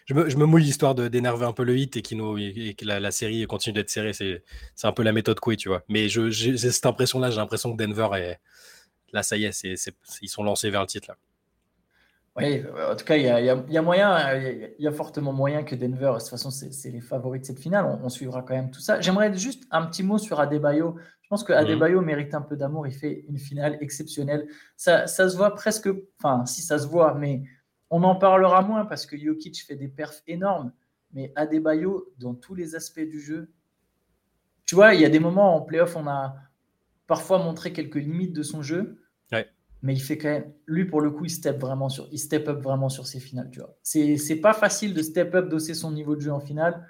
Je 0.07 0.14
me, 0.14 0.29
je, 0.29 0.37
me, 0.37 0.45
mouille 0.45 0.64
histoire 0.64 0.95
d'énerver 0.95 1.45
un 1.45 1.52
peu 1.52 1.62
le 1.62 1.76
hit 1.76 1.97
et, 1.97 2.14
nous, 2.14 2.37
et 2.38 2.75
que 2.76 2.85
la, 2.85 3.11
série 3.11 3.47
continue 3.47 3.75
d'être 3.75 3.90
serrée. 3.90 4.12
C'est 4.12 4.43
un 4.83 4.93
peu 4.93 5.02
la 5.02 5.12
méthode 5.12 5.38
Coué, 5.40 5.57
tu 5.57 5.69
vois. 5.69 5.85
Mais 5.88 6.09
j'ai 6.09 6.57
cette 6.57 6.87
impression-là. 6.87 7.31
J'ai 7.31 7.37
l'impression 7.37 7.76
que 7.76 7.83
Denver 7.83 8.09
est. 8.14 8.40
Là, 9.12 9.23
ça 9.23 9.37
y 9.37 9.45
est, 9.45 9.64
ils 10.23 10.29
sont 10.29 10.43
lancés 10.43 10.71
vers 10.71 10.83
le 10.83 10.87
titre. 10.87 11.09
Là. 11.11 11.17
Oui, 12.40 12.62
en 12.90 12.97
tout 12.97 13.04
cas, 13.04 13.16
il 13.16 13.25
y 13.25 13.28
a, 13.78 13.82
moyen, 13.82 14.35
il 14.78 14.82
y 14.82 14.87
a 14.87 14.92
fortement 14.92 15.32
moyen 15.32 15.62
que 15.62 15.75
Denver, 15.75 16.12
de 16.14 16.18
toute 16.18 16.28
façon, 16.28 16.50
c'est 16.50 16.90
les 16.90 17.00
favoris 17.00 17.42
de 17.42 17.47
cette 17.47 17.59
finale. 17.59 17.99
On, 18.02 18.09
suivra 18.09 18.42
quand 18.42 18.54
même 18.54 18.70
tout 18.70 18.80
ça. 18.80 19.00
J'aimerais 19.00 19.37
juste 19.37 19.64
un 19.70 19.87
petit 19.87 20.02
mot 20.02 20.18
sur 20.18 20.40
Adebayo. 20.40 20.97
Je 21.23 21.28
pense 21.28 21.44
que 21.44 21.52
mhm. 21.52 21.59
Adebayo 21.59 22.00
mérite 22.00 22.35
un 22.35 22.42
peu 22.42 22.56
d'amour. 22.56 22.87
Il 22.87 22.94
fait 22.94 23.25
une 23.28 23.38
finale 23.38 23.78
exceptionnelle. 23.80 24.49
Ça, 24.76 25.06
ça 25.06 25.28
se 25.28 25.37
voit 25.37 25.54
presque, 25.54 25.88
enfin, 26.18 26.47
si 26.47 26.62
ça 26.62 26.78
se 26.78 26.87
voit, 26.87 27.14
mais 27.14 27.42
on 27.90 28.02
en 28.04 28.16
parlera 28.16 28.62
moins 28.62 28.85
parce 28.85 29.06
que 29.06 29.16
Jokic 29.16 29.64
fait 29.66 29.76
des 29.76 29.88
perfs 29.88 30.23
énormes, 30.26 30.73
mais 31.12 31.32
Adebayo, 31.37 32.12
dans 32.18 32.35
tous 32.35 32.54
les 32.54 32.75
aspects 32.75 33.00
du 33.00 33.20
jeu, 33.20 33.52
tu 34.64 34.76
vois, 34.76 34.94
il 34.94 35.00
y 35.00 35.04
a 35.04 35.09
des 35.09 35.18
moments 35.18 35.56
en 35.56 35.62
playoff, 35.62 35.97
on 35.97 36.06
a 36.06 36.37
parfois 37.09 37.38
montré 37.38 37.73
quelques 37.73 37.97
limites 37.97 38.32
de 38.32 38.44
son 38.44 38.62
jeu. 38.62 39.02
Mais 39.82 39.94
il 39.94 40.00
fait 40.00 40.18
quand 40.18 40.28
même, 40.28 40.52
lui 40.66 40.84
pour 40.84 41.00
le 41.00 41.10
coup, 41.10 41.25
il 41.25 41.30
step 41.30 41.58
vraiment 41.58 41.88
sur, 41.88 42.08
il 42.12 42.18
step 42.18 42.49
up 42.49 42.60
vraiment 42.60 42.88
sur 42.88 43.06
ses 43.06 43.20
finales, 43.20 43.49
tu 43.50 43.60
vois. 43.60 43.76
C'est 43.82 44.40
pas 44.42 44.52
facile 44.52 44.92
de 44.92 45.02
step 45.02 45.34
up, 45.34 45.49
d'osser 45.49 45.75
son 45.75 45.90
niveau 45.90 46.16
de 46.16 46.20
jeu 46.20 46.32
en 46.32 46.40
finale 46.40 46.87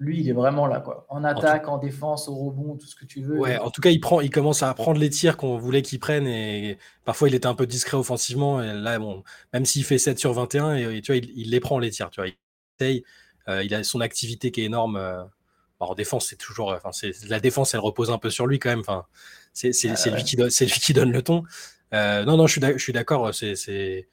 lui, 0.00 0.20
il 0.20 0.28
est 0.28 0.32
vraiment 0.32 0.66
là, 0.66 0.80
quoi. 0.80 1.06
En 1.10 1.22
attaque, 1.24 1.68
en, 1.68 1.76
défense, 1.76 2.26
au 2.26 2.34
rebond, 2.34 2.76
tout 2.76 2.86
ce 2.86 2.96
que 2.96 3.04
tu 3.04 3.20
veux. 3.20 3.38
Ouais, 3.38 3.58
en 3.58 3.70
tout 3.70 3.82
cas, 3.82 3.90
il, 3.90 4.00
prend, 4.00 4.22
il 4.22 4.30
commence 4.30 4.62
à 4.62 4.72
prendre 4.72 4.98
les 4.98 5.10
tirs 5.10 5.36
qu'on 5.36 5.58
voulait 5.58 5.82
qu'il 5.82 6.00
prenne 6.00 6.26
et 6.26 6.78
parfois 7.04 7.28
il 7.28 7.34
était 7.34 7.46
un 7.46 7.54
peu 7.54 7.66
discret 7.66 7.98
offensivement. 7.98 8.62
Et 8.62 8.72
là, 8.72 8.98
bon, 8.98 9.22
même 9.52 9.66
s'il 9.66 9.84
fait 9.84 9.98
7 9.98 10.18
sur 10.18 10.32
21, 10.32 10.74
et, 10.76 11.02
tu 11.02 11.12
vois, 11.12 11.20
il, 11.22 11.50
les 11.50 11.60
prend 11.60 11.78
les 11.78 11.90
tirs, 11.90 12.08
tu 12.08 12.22
vois. 12.22 12.30
Il 12.80 13.02
euh, 13.48 13.62
il 13.62 13.74
a 13.74 13.84
son 13.84 14.00
activité 14.00 14.50
qui 14.50 14.62
est 14.62 14.64
énorme. 14.64 14.96
Euh, 14.96 15.22
en 15.88 15.94
défense, 15.94 16.28
c'est 16.28 16.36
toujours. 16.36 16.72
Enfin, 16.72 16.92
c'est, 16.92 17.12
la 17.28 17.40
défense, 17.40 17.74
elle 17.74 17.80
repose 17.80 18.10
un 18.10 18.18
peu 18.18 18.30
sur 18.30 18.46
lui 18.46 18.58
quand 18.58 18.70
même. 18.70 18.80
Enfin, 18.80 19.06
c'est, 19.52 19.72
c'est, 19.72 20.10
lui, 20.10 20.24
qui 20.24 20.36
donne, 20.36 20.50
c'est 20.50 20.66
lui 20.66 20.80
qui 20.80 20.92
donne 20.92 21.12
le 21.12 21.22
ton. 21.22 21.44
Euh, 21.94 22.24
non, 22.24 22.36
non, 22.36 22.46
je 22.46 22.52
suis, 22.52 22.60
je 22.60 22.82
suis 22.82 22.92
d'accord. 22.92 23.34
C'est, 23.34 23.56
c'est, 23.56 24.08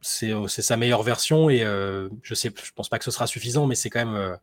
c'est, 0.00 0.32
sa 0.48 0.76
meilleure 0.76 1.02
version 1.02 1.50
et 1.50 1.60
je 1.60 2.34
sais, 2.34 2.52
je 2.62 2.72
pense 2.72 2.88
pas 2.88 2.98
que 2.98 3.04
ce 3.04 3.10
sera 3.10 3.26
suffisant, 3.26 3.66
mais 3.66 3.74
c'est 3.74 3.90
quand 3.90 4.04
même 4.04 4.38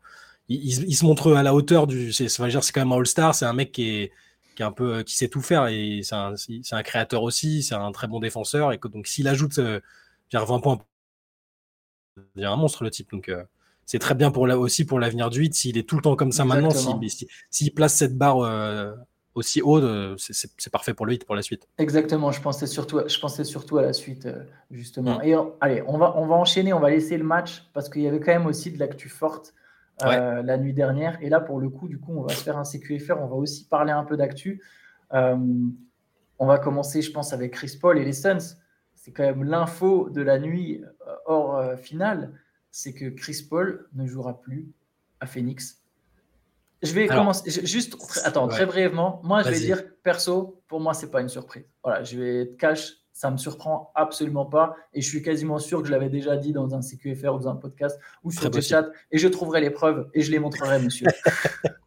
il, 0.50 0.96
se 0.96 1.06
montre 1.06 1.34
à 1.34 1.44
la 1.44 1.54
hauteur 1.54 1.88
du. 1.88 2.14
C'est 2.14 2.28
quand 2.28 2.78
même 2.78 2.92
un 2.92 2.98
All-Star, 2.98 3.36
c'est 3.36 3.46
un 3.46 3.54
mec 3.54 3.72
qui 3.72 3.90
est, 3.90 4.12
qui 4.56 4.62
est 4.62 4.66
un 4.66 4.72
peu 4.72 5.04
qui 5.04 5.16
sait 5.16 5.28
tout 5.28 5.42
faire 5.42 5.68
et 5.68 6.02
c'est 6.04 6.16
un, 6.16 6.34
un, 6.72 6.84
créateur 6.84 7.24
aussi, 7.24 7.64
c'est 7.64 7.76
un 7.76 7.92
très 7.92 8.08
bon 8.08 8.20
défenseur 8.20 8.72
et 8.72 8.80
que, 8.80 8.88
donc 8.88 9.08
s'il 9.08 9.28
ajoute 9.28 9.60
euh, 9.60 9.82
20 10.32 10.60
points, 10.60 10.80
il 12.36 12.46
un 12.46 12.56
monstre 12.56 12.84
le 12.84 12.92
type. 12.92 13.12
Donc 13.12 13.30
euh, 13.30 13.44
c'est 13.88 13.98
très 13.98 14.14
bien 14.14 14.30
pour 14.30 14.46
la, 14.46 14.60
aussi 14.60 14.86
pour 14.86 15.00
l'avenir 15.00 15.32
du 15.32 15.40
8 15.40 15.56
s'il 15.56 15.78
est 15.80 15.90
tout 15.90 15.96
le 15.96 16.04
temps 16.04 16.16
comme 16.16 16.32
ça 16.32 16.46
maintenant, 16.46 16.70
s'il 17.50 17.74
place 17.74 17.96
cette 17.96 18.16
barre 18.16 18.42
euh, 18.42 18.94
aussi 19.34 19.64
haut, 19.64 19.80
euh, 19.80 20.16
c'est 20.18 20.72
parfait 20.72 20.94
pour 20.94 21.08
le 21.08 21.14
8 21.14 21.26
pour 21.26 21.34
la 21.34 21.42
suite. 21.42 21.68
Exactement, 21.80 22.32
je 22.32 22.42
pensais 22.42 22.68
surtout, 22.68 23.02
je 23.08 23.20
pensais 23.20 23.44
surtout 23.44 23.80
à 23.80 23.82
la 23.82 23.94
suite 23.94 24.28
justement. 24.70 25.18
Mm. 25.18 25.24
Et 25.24 25.36
allez, 25.62 25.84
on 25.88 25.98
va, 25.98 26.16
on 26.16 26.28
va 26.28 26.36
enchaîner, 26.36 26.74
on 26.74 26.80
va 26.80 26.92
laisser 26.92 27.18
le 27.18 27.24
match 27.24 27.64
parce 27.74 27.90
qu'il 27.90 28.04
y 28.04 28.08
avait 28.08 28.20
quand 28.20 28.34
même 28.34 28.46
aussi 28.46 28.72
de 28.72 28.78
l'actu 28.78 29.10
forte. 29.10 29.56
Euh, 30.04 30.44
la 30.44 30.58
nuit 30.58 30.74
dernière. 30.74 31.18
Et 31.22 31.30
là, 31.30 31.40
pour 31.40 31.60
le 31.60 31.70
coup, 31.70 31.88
du 31.88 32.00
coup, 32.00 32.14
on 32.16 32.22
va 32.22 32.34
se 32.34 32.44
faire 32.44 32.58
un 32.58 32.64
CQFR. 32.64 33.16
On 33.20 33.28
va 33.28 33.36
aussi 33.36 33.68
parler 33.68 33.92
un 33.92 34.04
peu 34.04 34.16
d'actu. 34.16 34.62
Euh, 35.14 35.36
on 36.38 36.46
va 36.46 36.60
commencer, 36.60 37.02
je 37.02 37.12
pense, 37.12 37.34
avec 37.34 37.54
Chris 37.54 37.78
Paul 37.82 37.98
et 37.98 38.06
les 38.06 38.14
Suns. 38.14 38.58
C'est 38.94 39.12
quand 39.12 39.24
même 39.24 39.44
l'info 39.44 40.10
de 40.10 40.22
la 40.22 40.38
nuit 40.38 40.84
euh, 41.08 41.16
hors 41.26 41.78
finale. 41.78 42.34
C'est 42.80 42.94
que 42.94 43.10
Chris 43.10 43.44
Paul 43.50 43.90
ne 43.96 44.06
jouera 44.06 44.40
plus 44.40 44.72
à 45.20 45.26
Phoenix. 45.26 45.82
Je 46.84 46.94
vais 46.94 47.08
commencer 47.08 47.50
juste. 47.66 47.98
Attends, 48.24 48.48
très 48.48 48.68
brièvement. 48.68 49.20
Moi, 49.24 49.42
je 49.42 49.50
vais 49.50 49.60
dire 49.60 49.82
perso. 50.04 50.62
Pour 50.68 50.80
moi, 50.80 50.94
c'est 50.94 51.10
pas 51.10 51.22
une 51.22 51.28
surprise. 51.28 51.66
Voilà, 51.84 52.04
je 52.04 52.20
vais 52.20 52.42
être 52.44 52.58
cash 52.58 52.94
ça 53.18 53.32
me 53.32 53.38
surprend 53.38 53.92
absolument 53.96 54.46
pas. 54.46 54.76
Et 54.94 55.02
je 55.02 55.10
suis 55.10 55.24
quasiment 55.24 55.58
sûr 55.58 55.82
que 55.82 55.88
je 55.88 55.92
l'avais 55.92 56.10
déjà 56.10 56.38
dit 56.38 56.54
dans 56.54 56.76
un 56.76 56.82
CQFR 56.84 57.34
ou 57.34 57.40
dans 57.40 57.48
un 57.48 57.56
podcast 57.56 58.00
ou 58.24 58.30
sur 58.30 58.52
le 58.52 58.62
chat. 58.62 58.92
Et 59.10 59.18
je 59.18 59.28
trouverai 59.28 59.60
les 59.60 59.72
preuves 59.72 60.08
et 60.14 60.22
je 60.22 60.30
les 60.30 60.38
montrerai, 60.38 60.80
monsieur. 60.80 61.08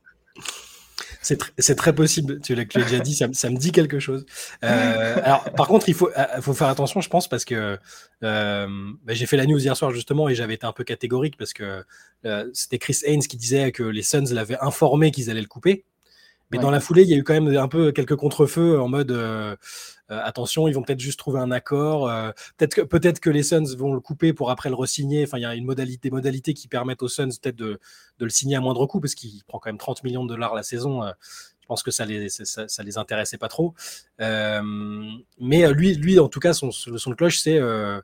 C'est 1.58 1.74
très 1.74 1.94
possible, 1.94 2.40
tu 2.40 2.54
l'as 2.54 2.64
déjà 2.64 2.98
dit, 2.98 3.14
ça, 3.14 3.26
me 3.26 3.56
dit 3.56 3.72
quelque 3.72 3.98
chose. 3.98 4.26
Euh, 4.64 5.16
alors, 5.22 5.44
par 5.56 5.68
contre, 5.68 5.88
il 5.88 5.94
faut, 5.94 6.10
euh, 6.16 6.40
faut, 6.40 6.54
faire 6.54 6.68
attention, 6.68 7.00
je 7.00 7.08
pense, 7.08 7.28
parce 7.28 7.44
que 7.44 7.78
euh, 8.22 8.66
bah, 9.04 9.14
j'ai 9.14 9.26
fait 9.26 9.36
la 9.36 9.46
news 9.46 9.58
hier 9.58 9.76
soir 9.76 9.90
justement 9.90 10.28
et 10.28 10.34
j'avais 10.34 10.54
été 10.54 10.66
un 10.66 10.72
peu 10.72 10.84
catégorique 10.84 11.36
parce 11.36 11.52
que 11.52 11.84
c'était 12.52 12.78
Chris 12.78 12.98
Haynes 13.04 13.22
qui 13.22 13.36
disait 13.36 13.72
que 13.72 13.82
les 13.82 14.02
Suns 14.02 14.32
l'avaient 14.32 14.58
informé 14.60 15.10
qu'ils 15.10 15.30
allaient 15.30 15.40
le 15.40 15.46
couper. 15.46 15.84
Mais 16.52 16.58
dans 16.58 16.70
la 16.70 16.80
foulée, 16.80 17.02
il 17.02 17.08
y 17.08 17.14
a 17.14 17.16
eu 17.16 17.22
quand 17.22 17.34
même 17.34 17.56
un 17.56 17.68
peu 17.68 17.92
quelques 17.92 18.16
contrefeux 18.16 18.80
en 18.80 18.88
mode 18.88 19.12
attention, 20.10 20.68
ils 20.68 20.72
vont 20.72 20.82
peut-être 20.82 21.00
juste 21.00 21.18
trouver 21.18 21.40
un 21.40 21.50
accord. 21.50 22.08
Euh, 22.08 22.30
peut-être 22.56 22.74
que, 22.74 22.80
peut 22.82 23.00
que 23.00 23.30
les 23.30 23.42
Suns 23.42 23.76
vont 23.76 23.94
le 23.94 24.00
couper 24.00 24.32
pour 24.32 24.50
après 24.50 24.68
le 24.68 24.74
resigner. 24.74 25.24
Enfin, 25.24 25.38
il 25.38 25.42
y 25.42 25.46
a 25.46 25.54
une 25.54 25.64
modalité, 25.64 26.08
des 26.08 26.10
modalités 26.10 26.54
qui 26.54 26.68
permettent 26.68 27.02
aux 27.02 27.08
Suns 27.08 27.28
peut-être 27.40 27.56
de, 27.56 27.80
de, 28.18 28.24
le 28.24 28.30
signer 28.30 28.56
à 28.56 28.60
moindre 28.60 28.86
coût 28.86 29.00
parce 29.00 29.14
qu'il 29.14 29.42
prend 29.44 29.58
quand 29.58 29.68
même 29.68 29.78
30 29.78 30.04
millions 30.04 30.24
de 30.24 30.28
dollars 30.28 30.54
la 30.54 30.62
saison 30.62 31.02
pense 31.70 31.84
que 31.84 31.92
ça 31.92 32.04
les, 32.04 32.28
ça, 32.28 32.82
les 32.82 32.98
intéressait 32.98 33.38
pas 33.38 33.46
trop. 33.46 33.74
Euh, 34.20 34.60
mais 35.38 35.64
euh, 35.64 35.72
lui, 35.72 35.94
lui, 35.94 36.18
en 36.18 36.26
tout 36.26 36.40
cas, 36.40 36.52
son, 36.52 36.72
son 36.72 37.12
cloche, 37.12 37.38
c'est 37.38 37.58
euh, 37.60 38.00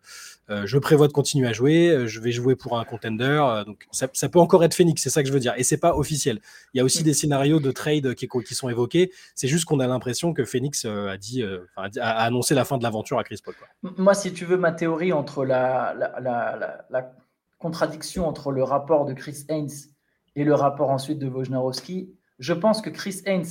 je 0.48 0.78
prévois 0.78 1.08
de 1.08 1.12
continuer 1.12 1.48
à 1.48 1.52
jouer, 1.52 2.04
je 2.06 2.20
vais 2.20 2.30
jouer 2.30 2.54
pour 2.54 2.78
un 2.78 2.84
contender. 2.84 3.64
donc 3.66 3.88
ça, 3.90 4.28
peut 4.28 4.38
encore 4.38 4.62
être 4.62 4.74
Phoenix, 4.74 5.02
c'est 5.02 5.10
ça 5.10 5.22
que 5.22 5.28
je 5.28 5.32
veux 5.32 5.40
dire. 5.40 5.54
Et 5.56 5.64
c'est 5.64 5.78
pas 5.78 5.96
officiel. 5.96 6.40
Il 6.72 6.78
y 6.78 6.80
a 6.80 6.84
aussi 6.84 7.02
des 7.02 7.12
scénarios 7.12 7.58
de 7.58 7.72
trade 7.72 8.14
qui, 8.14 8.28
qui 8.28 8.54
sont 8.54 8.68
évoqués. 8.68 9.10
C'est 9.34 9.48
juste 9.48 9.64
qu'on 9.64 9.80
a 9.80 9.88
l'impression 9.88 10.32
que 10.32 10.44
Phoenix 10.44 10.84
a 10.84 11.16
dit, 11.16 11.42
a, 11.42 12.10
annoncé 12.22 12.54
la 12.54 12.64
fin 12.64 12.78
de 12.78 12.84
l'aventure 12.84 13.18
à 13.18 13.24
Chris 13.24 13.40
Paul. 13.44 13.54
Moi, 13.82 14.14
si 14.14 14.32
tu 14.32 14.44
veux 14.44 14.58
ma 14.58 14.70
théorie 14.70 15.12
entre 15.12 15.44
la, 15.44 15.92
la, 16.20 16.86
la, 16.88 17.12
contradiction 17.58 18.28
entre 18.28 18.52
le 18.52 18.62
rapport 18.62 19.06
de 19.06 19.14
Chris 19.14 19.44
Haynes 19.48 19.70
et 20.36 20.44
le 20.44 20.54
rapport 20.54 20.90
ensuite 20.90 21.18
de 21.18 21.26
Wojnarowski, 21.26 22.15
je 22.38 22.52
pense 22.52 22.80
que 22.82 22.90
Chris 22.90 23.22
Haynes, 23.24 23.46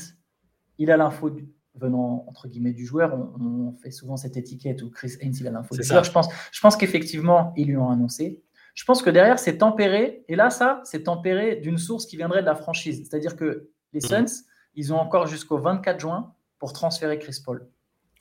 il 0.77 0.91
a 0.91 0.97
l'info 0.97 1.31
venant 1.75 2.25
entre 2.27 2.47
guillemets 2.47 2.73
du 2.73 2.85
joueur. 2.85 3.13
On, 3.39 3.73
fait 3.73 3.91
souvent 3.91 4.17
cette 4.17 4.37
étiquette 4.37 4.81
où 4.81 4.89
Chris 4.89 5.13
Haynes, 5.19 5.35
il 5.39 5.47
a 5.47 5.51
l'info 5.51 5.75
du 5.75 5.83
joueur. 5.83 6.03
Je 6.03 6.11
pense, 6.11 6.27
je 6.51 6.61
pense 6.61 6.77
qu'effectivement, 6.77 7.53
ils 7.57 7.67
lui 7.67 7.77
ont 7.77 7.89
annoncé. 7.89 8.43
Je 8.73 8.83
pense 8.83 9.01
que 9.01 9.09
derrière, 9.09 9.39
c'est 9.39 9.57
tempéré. 9.57 10.25
Et 10.27 10.35
là, 10.35 10.49
ça, 10.49 10.81
c'est 10.83 11.03
tempéré 11.03 11.57
d'une 11.57 11.77
source 11.77 12.05
qui 12.05 12.17
viendrait 12.17 12.41
de 12.41 12.45
la 12.45 12.55
franchise. 12.55 13.07
C'est-à-dire 13.07 13.35
que 13.35 13.69
les 13.93 14.01
mhm. 14.01 14.27
Suns, 14.27 14.43
ils 14.75 14.93
ont 14.93 14.97
encore 14.97 15.27
jusqu'au 15.27 15.57
24 15.57 15.99
juin 15.99 16.33
pour 16.59 16.73
transférer 16.73 17.17
Chris 17.19 17.37
Paul. 17.43 17.67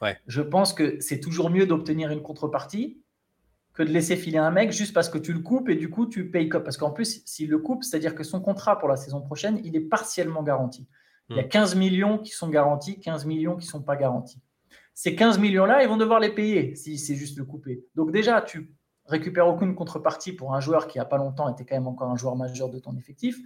Ouais. 0.01 0.17
Je 0.27 0.43
pense 0.43 0.73
que 0.73 1.01
c'est 1.01 1.21
toujours 1.21 1.51
mieux 1.51 1.67
d'obtenir 1.67 2.11
une 2.11 2.23
contrepartie 2.23 3.04
que 3.75 3.83
de 3.83 3.91
laisser 3.91 4.17
filer 4.17 4.39
un 4.39 4.53
mec 4.53 4.73
juste 4.73 4.95
parce 4.95 5.09
que 5.09 5.19
tu 5.19 5.33
le 5.33 5.41
coupes 5.41 5.69
et 5.69 5.75
du 5.75 5.91
coup 5.91 6.07
tu 6.07 6.31
payes 6.31 6.49
comme. 6.49 6.63
Parce 6.63 6.77
qu'en 6.77 6.91
plus, 6.91 7.23
s'il 7.27 7.51
le 7.51 7.59
coupe, 7.59 7.83
c'est-à-dire 7.83 8.15
que 8.15 8.25
son 8.25 8.41
contrat 8.41 8.79
pour 8.79 8.89
la 8.89 8.97
saison 8.97 9.21
prochaine, 9.21 9.61
il 9.65 9.77
est 9.77 9.81
partiellement 9.81 10.43
garanti. 10.43 10.89
Il 11.31 11.37
y 11.37 11.41
a 11.41 11.45
15 11.45 11.75
hmm. 11.75 11.79
millions 11.79 12.19
qui 12.19 12.33
sont 12.33 12.49
garantis, 12.49 13.01
15 13.01 13.25
millions 13.25 13.57
qui 13.57 13.67
ne 13.67 13.71
sont 13.71 13.83
pas 13.83 13.97
garantis. 13.97 14.41
Ces 14.95 15.17
15 15.17 15.39
millions-là, 15.39 15.83
ils 15.83 15.89
vont 15.89 15.97
devoir 15.97 16.21
les 16.21 16.31
payer 16.31 16.77
si 16.77 16.99
c'est 16.99 17.17
juste 17.17 17.37
le 17.37 17.45
couper. 17.45 17.85
Donc 17.95 18.13
déjà, 18.13 18.41
tu 18.43 18.73
récupères 19.07 19.49
aucune 19.49 19.75
contrepartie 19.75 20.33
pour 20.33 20.55
un 20.55 20.61
joueur 20.61 20.87
qui, 20.87 20.99
il 20.99 21.01
n'y 21.01 21.03
a 21.03 21.09
pas 21.09 21.17
longtemps, 21.17 21.49
était 21.49 21.65
quand 21.65 21.75
même 21.75 21.89
encore 21.89 22.11
un 22.11 22.17
joueur 22.17 22.37
majeur 22.37 22.69
de 22.69 22.79
ton 22.79 22.97
effectif. 22.97 23.37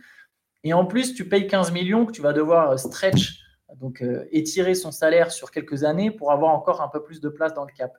Et 0.65 0.75
en 0.75 0.85
plus, 0.85 1.15
tu 1.15 1.29
payes 1.29 1.47
15 1.47 1.73
millions 1.73 2.05
que 2.05 2.13
tu 2.13 2.21
vas 2.21 2.33
devoir 2.33 2.73
euh, 2.73 2.77
stretch, 2.77 3.41
donc 3.77 4.03
euh, 4.03 4.27
étirer 4.31 4.75
son 4.75 4.91
salaire 4.91 5.31
sur 5.31 5.51
quelques 5.51 5.85
années 5.85 6.11
pour 6.11 6.33
avoir 6.33 6.53
encore 6.55 6.83
un 6.83 6.89
peu 6.89 7.03
plus 7.03 7.21
de 7.21 7.29
place 7.29 7.55
dans 7.55 7.65
le 7.65 7.73
cap. 7.73 7.97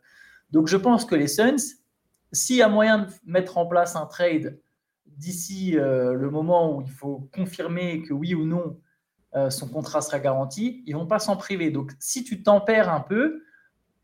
Donc 0.52 0.68
je 0.68 0.78
pense 0.78 1.06
que 1.06 1.16
les 1.16 1.28
Suns, 1.28 1.79
s'il 2.32 2.58
y 2.58 2.62
a 2.62 2.70
moyen 2.70 3.00
de 3.00 3.08
mettre 3.26 3.58
en 3.58 3.66
place 3.66 3.96
un 3.96 4.06
trade 4.06 4.60
d'ici 5.06 5.78
euh, 5.78 6.14
le 6.14 6.30
moment 6.30 6.76
où 6.76 6.82
il 6.82 6.92
faut 6.92 7.30
confirmer 7.34 8.02
que 8.04 8.14
oui 8.14 8.34
ou 8.34 8.46
non 8.46 8.80
euh, 9.36 9.50
son 9.50 9.68
contrat 9.68 10.02
sera 10.02 10.20
garanti, 10.20 10.84
ils 10.88 10.96
vont 10.96 11.06
pas 11.06 11.20
s'en 11.20 11.38
priver. 11.38 11.70
Donc 11.70 11.92
si 12.00 12.24
tu 12.24 12.42
tempères 12.42 12.92
un 12.92 13.02
peu, 13.02 13.44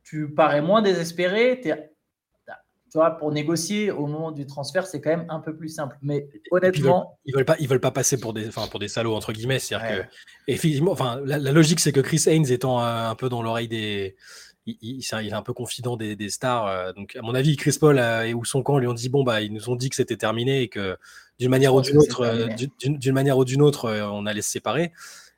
tu 0.04 0.30
parais 0.34 0.62
moins 0.62 0.82
désespéré. 0.82 1.62
Tu 1.62 3.00
vois, 3.00 3.18
pour 3.18 3.32
négocier 3.32 3.92
au 3.92 4.06
moment 4.08 4.32
du 4.32 4.46
transfert, 4.46 4.86
c'est 4.86 5.02
quand 5.02 5.10
même 5.10 5.26
un 5.30 5.40
peu 5.40 5.56
plus 5.56 5.70
simple. 5.70 5.98
Mais 6.02 6.30
honnêtement, 6.52 7.18
ils 7.26 7.34
veulent, 7.34 7.40
veulent 7.40 7.46
pas, 7.46 7.56
ils 7.60 7.68
veulent 7.68 7.80
pas 7.80 7.92
passer 7.92 8.20
pour 8.20 8.34
des, 8.34 8.48
enfin, 8.48 8.68
pour 8.68 8.80
des 8.80 8.88
salauds 8.88 9.16
entre 9.16 9.34
guillemets. 9.34 9.60
C'est-à-dire 9.60 10.06
que, 10.06 10.52
effectivement, 10.52 10.92
enfin, 10.92 11.20
la, 11.26 11.40
logique, 11.40 11.80
c'est 11.80 11.92
que 11.92 12.00
Chris 12.00 12.24
Haynes 12.28 12.50
étant 12.52 12.80
euh, 12.80 13.10
un 13.10 13.16
peu 13.16 13.28
dans 13.28 13.42
l'oreille 13.42 13.68
des, 13.68 14.16
il, 14.66 15.00
est 15.00 15.34
un 15.34 15.42
peu 15.42 15.54
confident 15.54 15.98
des, 15.98 16.30
stars. 16.30 16.68
Euh, 16.68 16.94
donc, 16.94 17.16
à 17.16 17.22
mon 17.22 17.36
avis, 17.36 17.56
Chris 17.56 17.78
Paul 17.80 18.00
euh, 18.00 18.24
et 18.24 18.34
ou 18.34 18.46
son 18.46 18.64
camp 18.64 18.78
lui 18.78 18.88
ont 18.88 18.94
dit 18.94 19.10
bon 19.10 19.24
bah 19.24 19.42
ils 19.42 19.54
nous 19.54 19.70
ont 19.70 19.76
dit 19.76 19.90
que 19.90 19.96
c'était 19.96 20.18
terminé 20.18 20.64
et 20.64 20.70
que 20.70 20.98
d'une 21.40 21.50
manière, 21.50 21.76
ou 21.76 21.82
d'une 21.82 21.98
autre, 21.98 22.22
euh, 22.22 22.48
d'une 22.80 23.14
manière 23.14 23.38
ou 23.38 23.46
d'une 23.46 23.62
autre, 23.62 23.92
on 24.12 24.26
allait 24.26 24.42
se 24.42 24.50
séparer. 24.50 24.94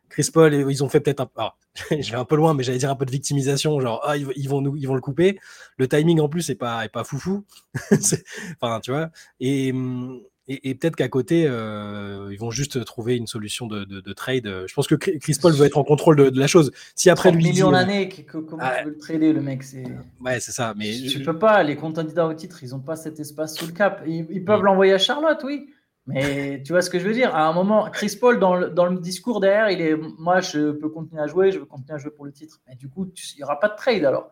Chris 0.09 0.29
Paul, 0.31 0.53
ils 0.53 0.83
ont 0.83 0.89
fait 0.89 0.99
peut-être 0.99 1.21
un. 1.21 1.29
Ah, 1.35 1.55
je 1.91 2.11
vais 2.11 2.17
un 2.17 2.25
peu 2.25 2.35
loin, 2.35 2.53
mais 2.53 2.63
j'allais 2.63 2.77
dire 2.77 2.89
un 2.89 2.95
peu 2.95 3.05
de 3.05 3.11
victimisation, 3.11 3.79
genre 3.79 4.01
ah, 4.05 4.15
ils, 4.17 4.47
vont 4.47 4.61
nous, 4.61 4.75
ils 4.75 4.87
vont 4.87 4.95
le 4.95 5.01
couper. 5.01 5.39
Le 5.77 5.87
timing 5.87 6.19
en 6.19 6.29
plus 6.29 6.49
est 6.49 6.55
pas 6.55 6.85
est 6.85 6.89
pas 6.89 7.03
foufou. 7.03 7.45
enfin, 8.61 8.79
tu 8.79 8.91
vois. 8.91 9.09
Et 9.39 9.71
hum, 9.71 10.21
et, 10.49 10.75
peut-être 10.75 10.95
qu'à 10.95 11.10
côté, 11.10 11.45
euh, 11.45 12.29
ils 12.31 12.39
vont 12.39 12.51
juste 12.51 12.86
trouver 12.86 13.17
une 13.17 13.27
solution 13.27 13.67
de, 13.67 14.13
trade. 14.13 14.65
Je 14.65 14.73
pense 14.73 14.88
que 14.88 14.95
Chris 14.95 15.38
Paul 15.41 15.51
veut 15.51 15.65
être 15.65 15.77
en 15.77 15.83
contrôle 15.83 16.15
de, 16.15 16.39
la 16.39 16.47
chose. 16.47 16.71
Si 16.95 17.10
après 17.10 17.31
lui 17.31 17.43
millions 17.43 17.69
l'année, 17.69 18.07
comment 18.31 18.45
tu 18.57 18.86
veux 18.86 18.91
le 18.91 18.97
trader 18.97 19.33
le 19.33 19.41
mec 19.41 19.63
Ouais, 20.21 20.39
c'est 20.39 20.53
ça. 20.53 20.73
Mais 20.77 20.93
tu 21.10 21.21
peux 21.21 21.38
pas. 21.38 21.63
Les 21.63 21.75
candidats 21.75 22.25
au 22.25 22.33
titre, 22.33 22.63
ils 22.63 22.73
ont 22.73 22.79
pas 22.79 22.95
cet 22.95 23.19
espace 23.19 23.55
sous 23.55 23.65
le 23.65 23.73
cap. 23.73 24.03
Ils, 24.07 24.45
peuvent 24.45 24.63
l'envoyer 24.63 24.93
à 24.93 24.97
Charlotte, 24.97 25.41
oui. 25.43 25.69
Mais 26.05 26.62
tu 26.65 26.71
vois 26.71 26.81
ce 26.81 26.89
que 26.89 26.97
je 26.97 27.05
veux 27.05 27.13
dire 27.13 27.36
À 27.36 27.47
un 27.47 27.53
moment, 27.53 27.89
Chris 27.91 28.17
Paul, 28.19 28.39
dans 28.39 28.55
le, 28.55 28.69
dans 28.69 28.86
le, 28.86 28.97
discours 28.99 29.41
derrière, 29.41 29.69
il 29.69 29.81
est 29.81 29.97
moi, 30.17 30.39
je 30.39 30.71
peux 30.71 30.88
continuer 30.88 31.21
à 31.21 31.27
jouer, 31.27 31.51
je 31.51 31.60
veux 31.60 31.65
continuer 31.65 31.95
à 31.95 31.97
jouer 31.97 32.12
pour 32.12 32.23
le 32.23 32.31
titre. 32.31 32.62
Mais 32.67 32.75
du 32.75 32.88
coup, 32.88 33.05
il 33.05 33.38
n'y 33.38 33.43
aura 33.43 33.60
pas 33.60 33.67
de 33.67 33.75
trade 33.75 34.05
alors. 34.05 34.31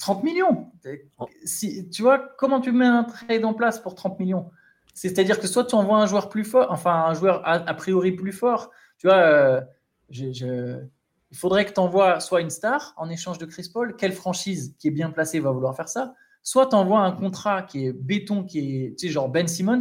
30 0.00 0.24
millions. 0.24 0.72
Si, 1.44 1.88
tu 1.90 2.02
vois, 2.02 2.18
comment 2.36 2.60
tu 2.60 2.72
mets 2.72 2.86
un 2.86 3.04
trade 3.04 3.44
en 3.44 3.54
place 3.54 3.78
pour 3.78 3.94
30 3.94 4.18
millions? 4.18 4.50
C'est-à-dire 4.94 5.40
que 5.40 5.46
soit 5.46 5.64
tu 5.64 5.74
envoies 5.74 5.98
un 5.98 6.06
joueur 6.06 6.28
plus 6.28 6.44
fort, 6.44 6.66
enfin 6.70 7.04
un 7.06 7.14
joueur 7.14 7.42
a, 7.44 7.74
priori 7.74 8.12
plus 8.12 8.32
fort. 8.32 8.70
Tu 8.98 9.06
vois, 9.06 9.16
euh, 9.16 9.60
il 10.10 11.36
faudrait 11.36 11.64
que 11.64 11.72
tu 11.72 11.80
envoies 11.80 12.20
soit 12.20 12.40
une 12.40 12.50
star 12.50 12.92
en 12.96 13.08
échange 13.08 13.38
de 13.38 13.46
Chris 13.46 13.70
Paul. 13.72 13.96
Quelle 13.96 14.12
franchise 14.12 14.74
qui 14.78 14.88
est 14.88 14.92
bien 14.92 15.10
placée 15.10 15.40
va 15.40 15.50
vouloir 15.50 15.74
faire 15.74 15.88
ça 15.88 16.14
Soit 16.42 16.66
tu 16.66 16.76
envoies 16.76 17.00
un 17.00 17.12
contrat 17.12 17.62
qui 17.62 17.86
est 17.86 17.92
béton, 17.92 18.44
qui 18.44 18.58
est 18.58 18.98
tu 18.98 19.06
sais, 19.06 19.12
genre 19.12 19.28
Ben 19.28 19.48
Simmons. 19.48 19.80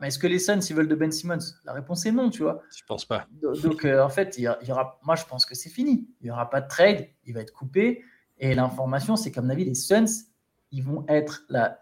Mais 0.00 0.08
est-ce 0.08 0.18
que 0.18 0.26
les 0.26 0.38
Suns, 0.38 0.60
ils 0.68 0.76
veulent 0.76 0.88
de 0.88 0.94
Ben 0.94 1.10
Simmons? 1.10 1.38
La 1.64 1.72
réponse 1.72 2.04
est 2.04 2.12
non, 2.12 2.28
tu 2.28 2.42
vois. 2.42 2.62
Je 2.76 2.82
pense 2.86 3.06
pas. 3.06 3.26
Donc, 3.40 3.84
euh, 3.84 4.02
en 4.02 4.10
fait, 4.10 4.36
il 4.36 4.42
y, 4.42 4.70
aura, 4.70 4.98
moi, 5.02 5.16
je 5.16 5.24
pense 5.24 5.46
que 5.46 5.54
c'est 5.54 5.70
fini. 5.70 6.06
Il 6.20 6.24
n'y 6.24 6.30
aura 6.30 6.50
pas 6.50 6.60
de 6.60 6.68
trade. 6.68 7.08
Il 7.24 7.32
va 7.32 7.40
être 7.40 7.52
coupé. 7.52 8.04
Et 8.38 8.54
l'information, 8.54 9.16
c'est 9.16 9.30
qu'à 9.30 9.40
mon 9.40 9.48
avis, 9.48 9.64
les 9.64 9.74
Suns, 9.74 10.26
ils 10.72 10.82
vont 10.82 11.06
être 11.08 11.44
la, 11.48 11.78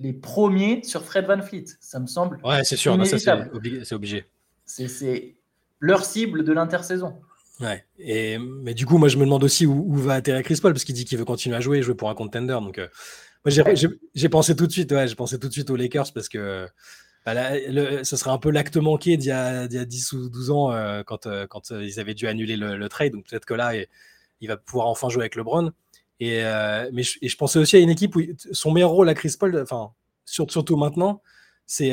les 0.00 0.12
premiers 0.12 0.82
sur 0.82 1.04
Fred 1.04 1.26
Van 1.26 1.40
Fleet. 1.42 1.66
Ça 1.80 2.00
me 2.00 2.06
semble. 2.06 2.40
Ouais, 2.42 2.64
c'est 2.64 2.76
sûr. 2.76 2.98
c'est 3.04 3.94
obligé. 3.94 4.26
C'est 4.64 5.36
leur 5.78 6.04
cible 6.04 6.44
de 6.44 6.52
l'intersaison. 6.52 7.20
Ouais. 7.60 7.84
Et, 7.98 8.38
mais 8.38 8.74
du 8.74 8.86
coup, 8.86 8.96
moi, 8.98 9.08
je 9.08 9.18
me 9.18 9.24
demande 9.24 9.44
aussi 9.44 9.66
où, 9.66 9.94
va 9.94 10.14
atterrir 10.14 10.42
Chris 10.42 10.58
Paul 10.62 10.72
parce 10.72 10.84
qu'il 10.84 10.94
dit 10.94 11.04
qu'il 11.04 11.18
veut 11.18 11.24
continuer 11.24 11.56
à 11.56 11.60
jouer, 11.60 11.82
jouer 11.82 11.94
pour 11.94 12.08
un 12.08 12.14
contender. 12.14 12.58
Donc, 12.62 12.78
euh, 12.78 12.88
moi, 13.44 13.74
j'ai 14.14 14.28
pensé 14.28 14.56
tout 14.56 14.66
de 14.66 14.72
suite, 14.72 14.90
ouais, 14.92 15.08
j'ai 15.08 15.14
pensé 15.14 15.38
tout 15.38 15.48
de 15.48 15.52
suite 15.52 15.70
aux 15.70 15.76
Lakers 15.76 16.12
parce 16.14 16.28
que 16.28 16.66
bah, 17.26 17.34
ce 18.02 18.16
serait 18.16 18.30
un 18.30 18.38
peu 18.38 18.50
l'acte 18.50 18.78
manqué 18.78 19.18
d'il 19.18 19.28
y, 19.28 19.32
a 19.32 19.66
10 19.66 20.12
ou 20.12 20.30
12 20.30 20.50
ans 20.50 20.72
euh, 20.72 21.02
quand, 21.02 21.26
euh, 21.26 21.46
quand 21.46 21.70
ils 21.70 22.00
avaient 22.00 22.14
dû 22.14 22.26
annuler 22.26 22.56
le, 22.56 22.88
trade. 22.88 23.12
Donc, 23.12 23.26
peut-être 23.28 23.44
que 23.44 23.54
là, 23.54 23.72
il, 24.40 24.48
va 24.48 24.56
pouvoir 24.56 24.86
enfin 24.86 25.10
jouer 25.10 25.22
avec 25.22 25.36
LeBron. 25.36 25.72
Et, 26.20 26.42
mais 26.92 27.02
je, 27.02 27.18
et 27.22 27.28
je 27.28 27.36
pensais 27.36 27.58
aussi 27.58 27.76
à 27.76 27.80
une 27.80 27.90
équipe 27.90 28.14
où 28.14 28.20
son 28.52 28.72
meilleur 28.72 28.90
rôle 28.90 29.08
à 29.08 29.14
Chris 29.14 29.34
Paul, 29.38 29.58
enfin, 29.62 29.90
surtout 30.24 30.76
maintenant, 30.76 31.22
c'est 31.66 31.92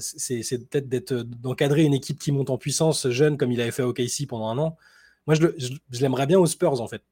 c'est 0.00 0.68
peut-être 0.68 0.88
d'être 0.88 1.14
d'encadrer 1.14 1.82
une 1.84 1.94
équipe 1.94 2.18
qui 2.18 2.30
monte 2.30 2.50
en 2.50 2.58
puissance 2.58 3.08
jeune 3.08 3.38
comme 3.38 3.52
il 3.52 3.60
avait 3.60 3.70
fait 3.70 3.82
au 3.82 3.92
KC 3.92 4.26
pendant 4.28 4.48
un 4.48 4.58
an 4.58 4.76
moi, 5.26 5.34
je, 5.36 6.00
l'aimerais 6.00 6.26
bien 6.26 6.38
aux 6.38 6.46
Spurs, 6.46 6.80
en 6.80 6.88
fait. 6.88 7.02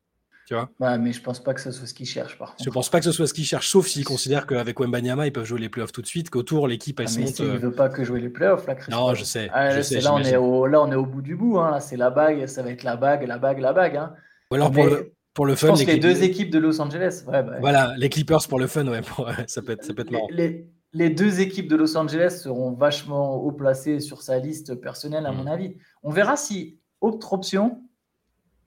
Tu 0.47 0.55
vois? 0.55 0.69
Ouais, 0.81 0.99
mais 0.99 1.12
je 1.12 1.23
pense 1.23 1.43
pas 1.43 1.55
que 1.55 1.61
ce 1.61 1.71
soit 1.71 1.87
ce 1.87 1.95
qu'ils 1.95 2.07
cherchent, 2.07 2.37
par 2.37 2.51
contre. 2.51 2.65
Je 2.65 2.71
pense 2.71 2.91
pas 2.91 2.99
que 2.99 3.05
ce 3.05 3.12
soit 3.12 3.27
ce 3.27 3.33
qu'ils 3.33 3.45
cherchent, 3.45 3.69
sauf 3.69 3.87
s'ils 3.87 4.05
considèrent 4.05 4.47
qu'avec 4.47 4.81
Wembanyama, 4.81 5.27
ils 5.27 5.33
peuvent 5.33 5.45
jouer 5.45 5.61
les 5.61 5.69
playoffs 5.69 5.93
tout 5.93 6.03
de 6.03 6.07
suite, 6.07 6.31
qu'autour, 6.31 6.67
l'équipe, 6.67 6.99
elle 6.99 7.07
ah, 7.07 7.11
se 7.11 7.21
monte. 7.21 7.38
Il 7.38 7.47
ne 7.47 7.59
veut 7.59 7.73
pas 7.73 7.88
que 7.88 8.03
jouer 8.03 8.21
les 8.21 8.29
playoffs, 8.29 8.67
là, 8.67 8.77
Non, 8.91 9.15
je 9.15 9.25
sais. 9.25 9.49
Ah, 9.53 9.71
je 9.71 9.83
sais 9.83 10.01
là, 10.01 10.12
on 10.12 10.19
est 10.19 10.37
au, 10.37 10.67
là, 10.67 10.83
on 10.83 10.91
est 10.91 10.97
au 10.97 11.07
bout 11.07 11.23
du 11.23 11.37
bout. 11.37 11.59
Hein. 11.59 11.79
C'est 11.81 11.97
la 11.97 12.11
bague, 12.11 12.47
ça 12.47 12.62
va 12.62 12.71
être 12.71 12.83
la 12.83 12.97
bague, 12.97 13.27
la 13.27 13.38
bague, 13.38 13.61
la 13.61 13.73
bague. 13.73 13.97
Hein. 13.97 14.15
Ou 14.51 14.57
alors, 14.57 14.73
pour 14.73 14.85
le, 14.85 15.15
pour 15.35 15.47
le 15.47 15.55
fun. 15.55 15.68
Je 15.68 15.73
pense 15.73 15.87
les, 15.87 15.99
deux 15.99 16.23
équipes 16.23 16.51
de 16.51 16.59
Los 16.59 16.81
Angeles. 16.81 17.25
Ouais, 17.27 17.42
bah, 17.42 17.57
voilà, 17.61 17.95
les 17.97 18.09
Clippers 18.09 18.47
pour 18.49 18.59
le 18.59 18.66
fun, 18.66 18.87
ouais, 18.87 19.01
ça, 19.47 19.62
peut 19.62 19.73
être, 19.73 19.85
ça 19.85 19.95
peut 19.95 20.03
être 20.03 20.11
marrant. 20.11 20.29
Les, 20.31 20.68
les, 20.92 21.11
deux 21.11 21.40
équipes 21.40 21.68
de 21.68 21.77
Los 21.77 21.97
Angeles 21.97 22.40
seront 22.42 22.73
vachement 22.73 23.37
haut 23.37 23.53
placées 23.53 24.01
sur 24.01 24.23
sa 24.23 24.38
liste 24.38 24.75
personnelle, 24.77 25.27
à 25.27 25.33
mm. 25.33 25.37
mon 25.37 25.47
avis. 25.47 25.77
On 26.03 26.11
verra 26.11 26.37
si 26.37 26.79
autre 27.01 27.33
option 27.33 27.83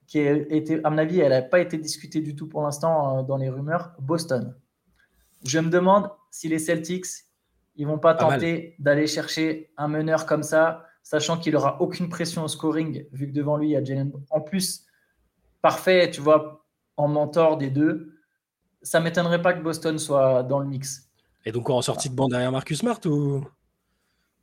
qui 0.08 0.20
a 0.20 0.34
été, 0.34 0.80
à 0.84 0.90
mon 0.90 0.98
avis, 0.98 1.20
elle 1.20 1.32
n'a 1.32 1.42
pas 1.42 1.60
été 1.60 1.78
discutée 1.78 2.22
du 2.22 2.36
tout 2.36 2.48
pour 2.48 2.62
l'instant 2.62 3.20
euh, 3.20 3.24
dans 3.24 3.38
les 3.38 3.50
rumeurs, 3.50 3.94
Boston. 4.00 4.56
Je 5.46 5.60
me 5.60 5.70
demande 5.70 6.10
si 6.32 6.48
les 6.48 6.60
Celtics, 6.60 7.06
ils 7.76 7.88
vont 7.88 8.00
pas, 8.00 8.14
tenter 8.14 8.76
d'aller 8.80 9.08
chercher 9.08 9.72
un 9.78 9.88
meneur 9.88 10.26
comme 10.26 10.44
ça, 10.44 10.86
sachant 11.04 11.38
qu'il 11.38 11.54
n'aura 11.54 11.82
aucune 11.82 12.10
pression 12.10 12.44
au 12.44 12.48
scoring, 12.48 13.06
vu 13.12 13.28
que 13.28 13.34
devant 13.34 13.58
lui, 13.58 13.70
il 13.70 13.72
y 13.72 13.76
a 13.76 13.84
Jalen. 13.84 14.12
En 14.30 14.42
plus, 14.42 14.86
parfait, 15.66 16.12
tu 16.12 16.22
vois, 16.22 16.64
en 16.96 17.08
mentor 17.08 17.58
des 17.58 17.72
deux. 17.72 18.14
Ça 18.84 19.00
m'étonnerait 19.00 19.42
pas 19.42 19.52
que 19.54 19.64
Boston 19.64 19.98
soit 19.98 20.44
dans 20.44 20.60
le 20.60 20.68
mix. 20.68 21.10
Et 21.44 21.52
donc, 21.52 21.72
en 21.72 21.82
sortie 21.82 22.08
de 22.08 22.14
banc 22.14 22.28
derrière 22.28 22.52
Marcus 22.52 22.78
Smart 22.78 23.00
ou? 23.08 23.44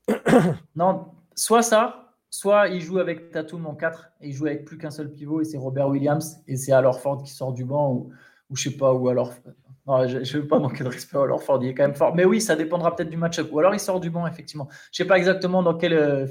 Non, 0.75 1.13
soit 1.37 1.63
ça, 1.63 2.17
soit 2.29 2.67
il 2.71 2.81
joue 2.81 2.99
avec 2.99 3.31
Tatum 3.31 3.67
en 3.67 3.77
4 3.77 4.11
et 4.21 4.31
il 4.31 4.33
joue 4.33 4.47
avec 4.47 4.65
plus 4.65 4.79
qu'un 4.79 4.91
seul 4.91 5.13
pivot 5.13 5.41
et 5.41 5.45
c'est 5.45 5.59
Robert 5.59 5.87
Williams 5.91 6.39
et 6.49 6.57
c'est 6.57 6.73
alors 6.73 6.99
Ford 7.01 7.23
qui 7.23 7.31
sort 7.31 7.53
du 7.53 7.65
banc 7.65 7.93
ou, 7.93 8.11
ou 8.51 8.57
je 8.57 8.71
sais 8.71 8.77
pas 8.77 8.93
ou 8.93 9.09
alors 9.09 9.33
non, 9.87 10.09
je 10.09 10.19
ne 10.19 10.43
veux 10.43 10.49
pas 10.49 10.59
manquer 10.59 10.83
de 10.83 10.89
respect 10.89 11.19
à 11.19 11.39
Ford 11.39 11.61
il 11.63 11.69
est 11.69 11.75
quand 11.75 11.85
même 11.85 11.95
fort 11.95 12.15
mais 12.15 12.25
oui 12.25 12.41
ça 12.41 12.57
dépendra 12.57 12.97
peut-être 12.97 13.11
du 13.11 13.17
match-up 13.17 13.49
ou 13.53 13.59
alors 13.59 13.75
il 13.75 13.81
sort 13.81 14.01
du 14.01 14.11
banc 14.11 14.27
effectivement 14.27 14.69
je 14.91 14.97
sais 14.97 15.05
pas 15.05 15.19
exactement 15.19 15.63
dans 15.63 15.75
quelle 15.75 15.93
euh, 15.93 16.27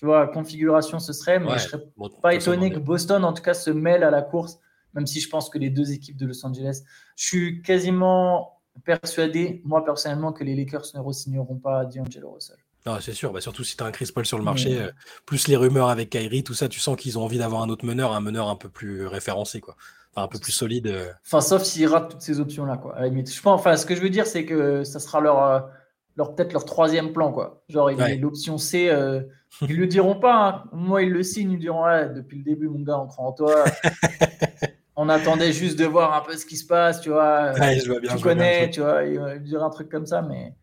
tu 0.00 0.06
vois 0.06 0.26
configuration 0.28 0.98
ce 0.98 1.12
serait 1.12 1.38
mais 1.38 1.58
je 1.58 1.68
serais 1.68 1.84
pas 2.22 2.32
étonné 2.32 2.70
que 2.70 2.78
Boston 2.78 3.22
en 3.22 3.34
tout 3.34 3.42
cas 3.42 3.52
se 3.52 3.68
mêle 3.70 4.02
à 4.02 4.10
la 4.10 4.22
course 4.22 4.58
même 4.94 5.06
si 5.06 5.20
je 5.20 5.28
pense 5.28 5.50
que 5.50 5.58
les 5.58 5.68
deux 5.68 5.92
équipes 5.92 6.16
de 6.16 6.24
Los 6.24 6.46
Angeles 6.46 6.84
je 7.16 7.26
suis 7.26 7.60
quasiment 7.60 8.62
persuadé 8.82 9.60
moi 9.62 9.84
personnellement 9.84 10.32
que 10.32 10.42
les 10.42 10.56
Lakers 10.56 10.86
ne 10.94 11.00
re-signeront 11.00 11.56
pas 11.56 11.84
D'Angelo 11.84 12.30
Russell 12.30 12.56
c'est 13.00 13.12
sûr, 13.12 13.30
bah, 13.30 13.42
surtout 13.42 13.62
si 13.62 13.76
tu 13.76 13.82
as 13.82 13.86
un 13.86 13.90
Chris 13.90 14.10
Paul 14.14 14.24
sur 14.24 14.38
le 14.38 14.44
marché, 14.44 14.80
euh, 14.80 14.90
plus 15.26 15.48
les 15.48 15.56
rumeurs 15.56 15.90
avec 15.90 16.08
Kyrie, 16.08 16.42
tout 16.42 16.54
ça, 16.54 16.66
tu 16.66 16.80
sens 16.80 16.96
qu'ils 16.96 17.18
ont 17.18 17.22
envie 17.22 17.36
d'avoir 17.36 17.60
un 17.60 17.68
autre 17.68 17.84
meneur, 17.84 18.12
un 18.12 18.22
meneur 18.22 18.48
un 18.48 18.56
peu 18.56 18.70
plus 18.70 19.06
référencé, 19.06 19.60
quoi. 19.60 19.76
Enfin, 20.14 20.24
un 20.24 20.28
peu 20.28 20.38
plus 20.38 20.52
solide. 20.52 20.86
Euh. 20.86 21.12
Enfin, 21.26 21.42
sauf 21.42 21.62
s'ils 21.62 21.86
ratent 21.86 22.12
toutes 22.12 22.22
ces 22.22 22.40
options-là, 22.40 22.78
quoi. 22.78 22.96
À 22.96 23.02
la 23.02 23.08
limite. 23.08 23.30
Je 23.30 23.40
pense, 23.42 23.60
enfin, 23.60 23.76
ce 23.76 23.84
que 23.84 23.94
je 23.94 24.00
veux 24.00 24.08
dire, 24.08 24.26
c'est 24.26 24.46
que 24.46 24.82
ça 24.82 24.98
sera 24.98 25.20
leur, 25.20 25.42
euh, 25.44 25.60
leur 26.16 26.34
peut-être 26.34 26.52
leur 26.52 26.64
troisième 26.64 27.12
plan, 27.12 27.32
quoi. 27.32 27.62
Genre, 27.68 27.90
l'option 28.20 28.58
C, 28.58 28.90
ils 29.62 29.76
le 29.76 29.86
diront 29.86 30.16
pas. 30.16 30.48
Hein. 30.48 30.68
Moi, 30.72 31.02
ils 31.02 31.12
le 31.12 31.22
signent, 31.22 31.52
ils 31.52 31.58
diront, 31.58 31.84
depuis 32.14 32.38
le 32.38 32.44
début, 32.44 32.68
mon 32.68 32.80
gars, 32.80 32.98
on 32.98 33.06
croit 33.06 33.26
en 33.26 33.32
toi. 33.32 33.64
on 34.96 35.08
attendait 35.08 35.52
juste 35.52 35.78
de 35.78 35.86
voir 35.86 36.14
un 36.14 36.20
peu 36.20 36.36
ce 36.36 36.44
qui 36.44 36.56
se 36.56 36.66
passe, 36.66 37.00
tu 37.00 37.10
vois. 37.10 37.52
tu 37.54 38.22
connais, 38.22 38.68
tu 38.70 38.80
vois, 38.80 39.04
il 39.04 39.18
va 39.18 39.38
dire 39.38 39.62
un 39.62 39.70
truc 39.70 39.88
comme 39.88 40.06
ça, 40.06 40.20
mais, 40.20 40.54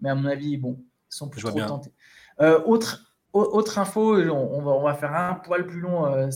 mais 0.00 0.10
à 0.10 0.14
mon 0.14 0.28
avis, 0.28 0.56
bon, 0.56 0.82
sont 1.10 1.28
plus 1.28 1.42
trop 1.42 1.60
tentés. 1.60 1.92
Euh, 2.40 2.60
autre, 2.64 3.14
autre 3.32 3.78
info, 3.78 4.16
on, 4.16 4.62
va, 4.62 4.70
on, 4.70 4.82
va, 4.82 4.94
faire 4.94 5.14
un 5.14 5.34
poil 5.34 5.66
plus 5.66 5.80
long 5.80 6.06
euh, 6.06 6.30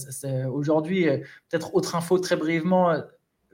aujourd'hui. 0.51 1.09
Euh, 1.09 1.19
peut-être 1.51 1.75
autre 1.75 1.97
info 1.97 2.19
très 2.19 2.37
brièvement, 2.37 2.95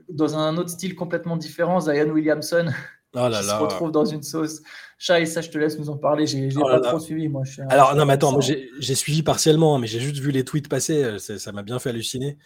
dans 0.09 0.37
un 0.37 0.57
autre 0.57 0.69
style 0.69 0.95
complètement 0.95 1.37
différent, 1.37 1.79
Zion 1.79 2.09
Williamson 2.09 2.71
oh 3.15 3.31
se 3.31 3.53
retrouve 3.55 3.91
dans 3.91 4.05
une 4.05 4.23
sauce. 4.23 4.61
Chat, 4.97 5.19
et 5.19 5.25
ça, 5.25 5.41
je 5.41 5.49
te 5.49 5.57
laisse 5.57 5.77
nous 5.77 5.89
en 5.89 5.97
parler. 5.97 6.25
J'ai 6.25 6.49
oh 6.55 6.61
pas 6.61 6.79
trop 6.79 6.99
suivi, 6.99 7.27
moi. 7.27 7.43
Alors, 7.69 7.95
non, 7.95 8.05
mais 8.05 8.13
attends, 8.13 8.39
j'ai 8.41 8.95
suivi 8.95 9.23
partiellement, 9.23 9.75
hein, 9.75 9.79
mais 9.79 9.87
j'ai 9.87 9.99
juste 9.99 10.17
vu 10.17 10.31
les 10.31 10.43
tweets 10.43 10.69
passer. 10.69 11.19
Ça 11.19 11.51
m'a 11.51 11.63
bien 11.63 11.79
fait 11.79 11.89
halluciner. 11.89 12.37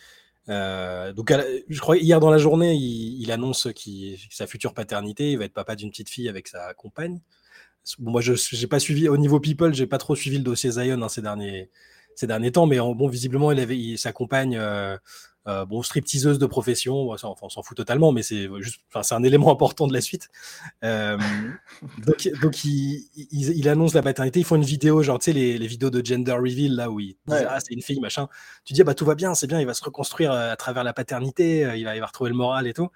donc, 0.48 1.34
je 1.70 1.80
crois 1.80 1.98
hier 1.98 2.20
dans 2.20 2.32
la 2.32 2.38
journée, 2.38 2.76
il, 2.76 3.32
annonce 3.32 3.68
sa 4.30 4.48
future 4.48 4.74
paternité. 4.74 5.32
Il 5.32 5.38
va 5.38 5.46
être 5.46 5.54
papa 5.54 5.76
d'une 5.76 5.90
petite 5.90 6.10
fille 6.10 6.30
avec 6.30 6.48
sa 6.48 6.74
compagne 6.74 7.20
moi, 8.00 8.22
je 8.22 8.34
n'ai 8.34 8.68
pas 8.68 8.80
suivi, 8.80 9.08
au 9.08 9.18
niveau 9.18 9.40
people, 9.40 9.74
j'ai 9.74 9.88
pas 9.88 9.98
trop 9.98 10.16
suivi 10.16 10.38
le 10.38 10.44
dossier 10.44 10.72
Zion 10.72 11.02
hein, 11.02 11.10
ces, 11.10 11.22
derniers, 11.22 11.70
ces 12.16 12.28
derniers 12.28 12.52
temps, 12.52 12.66
mais 12.66 12.78
bon, 12.78 13.08
visiblement, 13.08 13.52
il 13.52 13.60
avait, 13.60 13.78
il, 13.78 13.98
sa 13.98 14.12
compagne, 14.12 14.58
euh, 14.58 14.98
euh, 15.48 15.66
bon, 15.66 15.82
stripteaseuse 15.82 16.40
de 16.40 16.46
profession, 16.46 17.10
on 17.10 17.50
s'en 17.50 17.64
fout 17.64 17.78
totalement, 17.78 18.12
mais 18.12 18.24
c'est 18.24 18.50
juste, 18.60 18.82
c'est 19.02 19.16
un 19.16 19.24
élément 19.24 19.52
important 19.52 19.88
de 19.88 19.94
la 19.94 20.02
suite. 20.02 20.30
Euh, 20.84 21.18
donc, 22.06 22.30
donc 22.42 22.64
il, 22.66 23.08
il, 23.16 23.70
annonce 23.70 23.94
la 23.94 24.02
paternité, 24.02 24.40
ils 24.40 24.46
font 24.46 24.56
une 24.56 24.64
vidéo, 24.64 25.04
genre, 25.04 25.20
tu 25.20 25.26
sais, 25.26 25.34
les, 25.34 25.58
les, 25.58 25.68
vidéos 25.68 25.90
de 25.90 26.06
gender 26.06 26.34
reveal, 26.34 26.76
là 26.76 26.90
où 26.90 27.00
il 27.00 27.16
dit, 27.28 27.36
ah, 27.50 27.60
c'est 27.60 27.74
une 27.74 27.82
fille, 27.82 28.00
machin. 28.00 28.28
Tu 28.66 28.74
dis, 28.74 28.82
ah, 28.82 28.84
bah, 28.84 28.94
tout 28.94 29.06
va 29.06 29.16
bien, 29.16 29.34
c'est 29.36 29.48
bien, 29.48 29.60
il 29.60 29.66
va 29.66 29.74
se 29.74 29.84
reconstruire 29.84 30.32
à 30.32 30.56
travers 30.56 30.84
la 30.84 30.94
paternité, 30.94 31.62
il 31.76 31.86
va, 31.86 31.96
il 31.96 32.00
va 32.00 32.06
retrouver 32.06 32.30
le 32.30 32.36
moral 32.36 32.68
et 32.68 32.74
tout. 32.74 32.90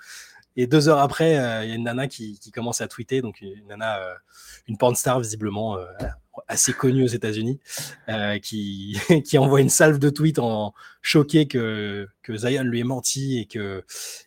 Et 0.58 0.68
deux 0.68 0.90
heures 0.90 1.00
après, 1.00 1.32
il 1.32 1.70
y 1.70 1.72
a 1.72 1.76
une 1.76 1.84
nana 1.84 2.08
qui, 2.08 2.38
qui, 2.40 2.52
commence 2.52 2.82
à 2.82 2.88
tweeter, 2.90 3.22
donc 3.22 3.40
une 3.40 3.68
nana 3.68 4.00
une 4.68 4.78
pornstar 4.78 5.20
visiblement 5.20 5.78
euh, 5.78 5.86
assez 6.48 6.74
connue 6.74 7.04
aux 7.04 7.08
États-Unis, 7.08 7.60
euh, 8.10 8.40
qui, 8.40 8.98
qui 9.26 9.38
envoie 9.38 9.62
une 9.62 9.70
salve 9.70 10.00
de 10.00 10.10
tweets 10.10 10.40
en 10.40 10.74
choqué 11.02 11.48
que, 11.48 12.08
que 12.22 12.38
Zion 12.38 12.64
lui 12.64 12.80
ait 12.80 12.84
menti 12.84 13.40
et 13.40 13.46
que 13.46 13.84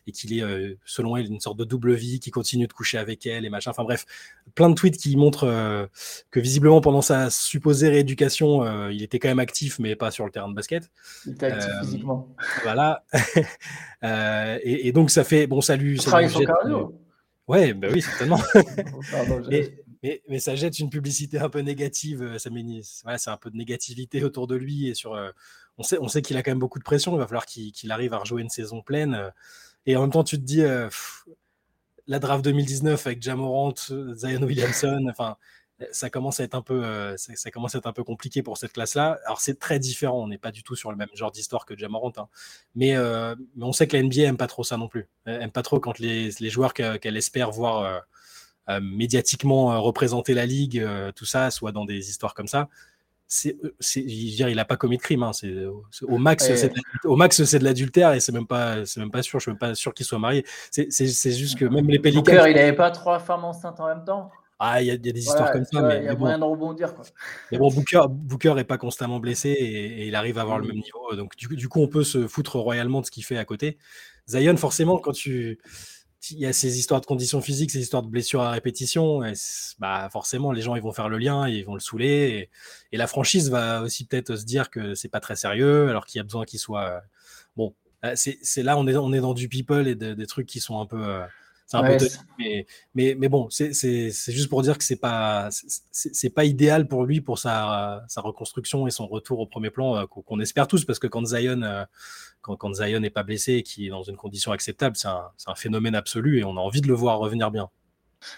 et 0.07 0.11
qu'il 0.11 0.37
est 0.37 0.41
euh, 0.41 0.75
selon 0.85 1.15
elle 1.15 1.27
une 1.27 1.39
sorte 1.39 1.57
de 1.57 1.63
double 1.63 1.93
vie, 1.93 2.19
qui 2.19 2.31
continue 2.31 2.67
de 2.67 2.73
coucher 2.73 2.97
avec 2.97 3.25
elle 3.25 3.45
et 3.45 3.49
machin. 3.49 3.71
Enfin 3.71 3.83
bref, 3.83 4.05
plein 4.55 4.69
de 4.69 4.75
tweets 4.75 4.97
qui 4.97 5.15
montrent 5.15 5.89
que 6.31 6.39
visiblement 6.39 6.81
pendant 6.81 7.01
sa 7.01 7.29
supposée 7.29 7.89
rééducation, 7.89 8.89
il 8.89 9.01
était 9.03 9.19
quand 9.19 9.29
même 9.29 9.39
actif, 9.39 9.79
mais 9.79 9.95
pas 9.95 10.11
sur 10.11 10.25
le 10.25 10.31
terrain 10.31 10.49
de 10.49 10.55
basket. 10.55 10.89
Il 11.25 11.33
était 11.33 11.47
actif 11.47 11.71
physiquement. 11.81 12.35
Voilà. 12.63 13.03
et, 14.63 14.91
donc 14.91 15.11
ça 15.11 15.23
fait 15.23 15.47
bon 15.47 15.61
salut. 15.61 15.97
Ça 15.97 16.21
lui 16.21 16.29
jette, 16.29 16.49
Ouais, 17.47 17.73
bah 17.73 17.89
oui, 17.91 18.01
certainement. 18.01 18.39
Pardon, 19.11 19.43
mais, 20.03 20.39
ça 20.39 20.55
jette 20.55 20.79
une 20.79 20.89
publicité 20.89 21.39
un 21.39 21.49
peu 21.49 21.59
négative. 21.59 22.21
Euh, 22.21 22.37
ça 22.37 22.49
c'est 23.17 23.29
un 23.29 23.37
peu 23.37 23.49
de 23.49 23.57
négativité 23.57 24.23
autour 24.23 24.47
de 24.47 24.55
lui. 24.55 24.89
Et 24.89 24.93
sur, 24.93 25.13
euh, 25.13 25.31
on 25.77 25.83
sait, 25.83 26.21
qu'il 26.21 26.37
a 26.37 26.43
quand 26.43 26.51
même 26.51 26.59
beaucoup 26.59 26.79
de 26.79 26.83
pression. 26.83 27.13
Il 27.15 27.19
va 27.19 27.27
falloir 27.27 27.45
qu'il 27.45 27.91
arrive 27.91 28.13
à 28.13 28.17
rejouer 28.17 28.41
une 28.41 28.49
saison 28.49 28.81
pleine. 28.81 29.15
Euh, 29.15 29.29
et 29.85 29.95
en 29.95 30.01
même 30.01 30.11
temps, 30.11 30.23
tu 30.23 30.37
te 30.37 30.43
dis, 30.43 30.63
la 32.07 32.19
draft 32.19 32.43
2019 32.43 33.05
avec 33.05 33.21
Jamorant, 33.21 33.75
Zion 34.13 34.41
Williamson, 34.41 35.05
enfin, 35.09 35.37
ça 35.91 36.09
commence 36.09 36.39
à 36.39 36.43
être 36.43 36.55
un 36.55 36.63
peu, 36.63 37.15
ça, 37.17 37.51
commence 37.51 37.75
à 37.75 37.77
être 37.77 37.85
un 37.85 37.93
peu 37.93 38.03
compliqué 38.03 38.41
pour 38.41 38.57
cette 38.57 38.73
classe-là. 38.73 39.19
Alors 39.25 39.41
c'est 39.41 39.59
très 39.59 39.77
différent, 39.77 40.23
on 40.23 40.27
n'est 40.27 40.39
pas 40.39 40.51
du 40.51 40.63
tout 40.63 40.75
sur 40.75 40.89
le 40.89 40.97
même 40.97 41.09
genre 41.13 41.31
d'histoire 41.31 41.67
que 41.67 41.77
Jamorant, 41.77 42.13
hein. 42.17 42.27
mais, 42.73 42.97
on 42.97 43.71
sait 43.73 43.85
que 43.87 43.95
la 43.95 44.01
NBA 44.01 44.23
aime 44.23 44.37
pas 44.37 44.47
trop 44.47 44.63
ça 44.63 44.75
non 44.77 44.87
plus. 44.87 45.07
Elle 45.25 45.43
aime 45.43 45.51
pas 45.51 45.61
trop 45.61 45.79
quand 45.79 45.99
les, 45.99 46.31
joueurs 46.49 46.73
qu'elle 46.73 47.17
espère 47.17 47.51
voir 47.51 48.03
médiatiquement 48.81 49.81
représenter 49.81 50.33
la 50.33 50.45
ligue, 50.45 50.85
tout 51.15 51.25
ça, 51.25 51.51
soit 51.51 51.71
dans 51.71 51.85
des 51.85 52.09
histoires 52.09 52.33
comme 52.33 52.47
ça. 52.47 52.67
C'est, 53.27 53.57
dire, 54.01 54.49
il 54.49 54.55
n'a 54.55 54.65
pas 54.65 54.77
commis 54.77 54.97
de 54.97 55.01
crime. 55.01 55.23
Hein. 55.23 55.33
C'est, 55.33 55.53
au 56.03 56.17
max, 56.17 56.45
c'est 56.55 56.69
de, 56.69 57.07
au 57.07 57.15
max, 57.15 57.43
c'est 57.43 57.59
de 57.59 57.63
l'adultère 57.63 58.13
et 58.13 58.19
c'est 58.19 58.31
même 58.31 58.45
pas, 58.45 58.85
c'est 58.85 58.99
même 58.99 59.11
pas 59.11 59.23
sûr. 59.23 59.39
Je 59.39 59.43
suis 59.43 59.51
même 59.51 59.57
pas 59.57 59.73
sûr 59.73 59.93
qu'il 59.93 60.05
soit 60.05 60.19
marié. 60.19 60.45
C'est, 60.71 60.89
juste 61.35 61.57
que 61.57 61.65
même 61.65 61.87
les 61.87 61.99
Pélicans. 61.99 62.45
il 62.45 62.55
n'avait 62.55 62.73
pas 62.73 62.91
trois 62.91 63.19
femmes 63.19 63.45
enceintes 63.45 63.79
en 63.79 63.87
même 63.87 64.03
temps. 64.05 64.31
Ah, 64.57 64.81
il 64.81 64.87
y, 64.87 64.91
a 64.91 64.97
des 64.97 65.19
histoires 65.19 65.51
comme 65.51 65.65
ça, 65.65 65.81
mais 65.81 65.99
il 65.99 66.05
y 66.05 66.07
a 66.07 66.15
moyen 66.15 66.39
de 66.39 66.43
rebondir. 66.45 66.95
Quoi. 66.95 67.03
Mais 67.51 67.57
bon, 67.57 67.69
Booker, 67.69 68.03
Booker 68.09 68.53
est 68.57 68.63
pas 68.63 68.77
constamment 68.77 69.19
blessé 69.19 69.49
et, 69.49 70.07
il 70.07 70.15
arrive 70.15 70.37
à 70.37 70.43
avoir 70.43 70.59
le 70.59 70.67
même 70.67 70.77
niveau. 70.77 71.13
Donc 71.15 71.35
du, 71.35 71.47
du, 71.57 71.67
coup, 71.67 71.81
on 71.81 71.89
peut 71.89 72.05
se 72.05 72.25
foutre 72.27 72.57
royalement 72.57 73.01
de 73.01 73.05
ce 73.05 73.11
qu'il 73.11 73.25
fait 73.25 73.37
à 73.37 73.43
côté. 73.43 73.77
Zion, 74.27 74.55
forcément, 74.55 74.97
quand 74.97 75.11
tu 75.11 75.59
il 76.31 76.39
y 76.39 76.45
a 76.45 76.53
ces 76.53 76.77
histoires 76.79 77.01
de 77.01 77.05
conditions 77.05 77.41
physiques, 77.41 77.71
ces 77.71 77.79
histoires 77.79 78.03
de 78.03 78.09
blessures 78.09 78.41
à 78.41 78.51
répétition, 78.51 79.23
et 79.23 79.33
bah 79.79 80.09
forcément 80.11 80.51
les 80.51 80.61
gens 80.61 80.75
ils 80.75 80.81
vont 80.81 80.93
faire 80.93 81.09
le 81.09 81.17
lien, 81.17 81.47
ils 81.47 81.65
vont 81.65 81.73
le 81.73 81.79
saouler, 81.79 82.49
et, 82.91 82.97
la 82.97 83.07
franchise 83.07 83.49
va 83.49 83.81
aussi 83.81 84.05
peut-être 84.05 84.35
se 84.35 84.45
dire 84.45 84.69
que 84.69 84.95
c'est 84.95 85.09
pas 85.09 85.19
très 85.19 85.35
sérieux, 85.35 85.89
alors 85.89 86.05
qu'il 86.05 86.19
y 86.19 86.21
a 86.21 86.23
besoin 86.23 86.45
qu'il 86.45 86.59
soit 86.59 87.01
bon. 87.55 87.73
C'est 88.15 88.63
là 88.63 88.77
on 88.77 88.87
est 88.87 88.95
on 88.95 89.11
est 89.13 89.19
dans 89.19 89.33
du 89.33 89.49
people 89.49 89.87
et 89.87 89.95
des 89.95 90.27
trucs 90.27 90.47
qui 90.47 90.59
sont 90.59 90.79
un 90.79 90.85
peu 90.85 91.03
euh, 91.03 91.25
c'est 91.65 91.77
un 91.77 91.83
peu 91.83 91.97
mais, 92.37 92.67
mais, 92.93 93.15
mais, 93.17 93.27
bon, 93.27 93.49
c'est 93.49 93.71
juste 93.71 94.49
pour 94.49 94.61
dire 94.61 94.77
que 94.77 94.83
c'est 94.83 94.97
pas 94.97 95.49
c'est 95.51 96.29
pas 96.29 96.45
idéal 96.45 96.87
pour 96.87 97.05
lui 97.05 97.21
pour 97.21 97.39
sa, 97.39 98.03
sa, 98.07 98.21
reconstruction 98.21 98.85
et 98.85 98.91
son 98.91 99.07
retour 99.07 99.39
au 99.39 99.47
premier 99.47 99.71
plan 99.71 99.97
euh, 99.97 100.05
qu'on 100.05 100.39
espère 100.39 100.67
tous 100.67 100.85
parce 100.85 100.99
que 100.99 101.07
quand 101.07 101.25
Zion 101.25 101.63
euh, 101.63 101.83
quand, 102.41 102.55
quand, 102.55 102.73
Zion 102.75 102.99
n'est 102.99 103.09
pas 103.09 103.23
blessé 103.23 103.53
et 103.53 103.63
qui 103.63 103.87
est 103.87 103.89
dans 103.89 104.03
une 104.03 104.15
condition 104.15 104.51
acceptable, 104.51 104.95
c'est 104.95 105.07
un, 105.07 105.31
un, 105.47 105.55
phénomène 105.55 105.95
absolu 105.95 106.39
et 106.39 106.43
on 106.43 106.55
a 106.55 106.59
envie 106.59 106.81
de 106.81 106.87
le 106.87 106.93
voir 106.93 107.17
revenir 107.17 107.49
bien. 107.49 107.69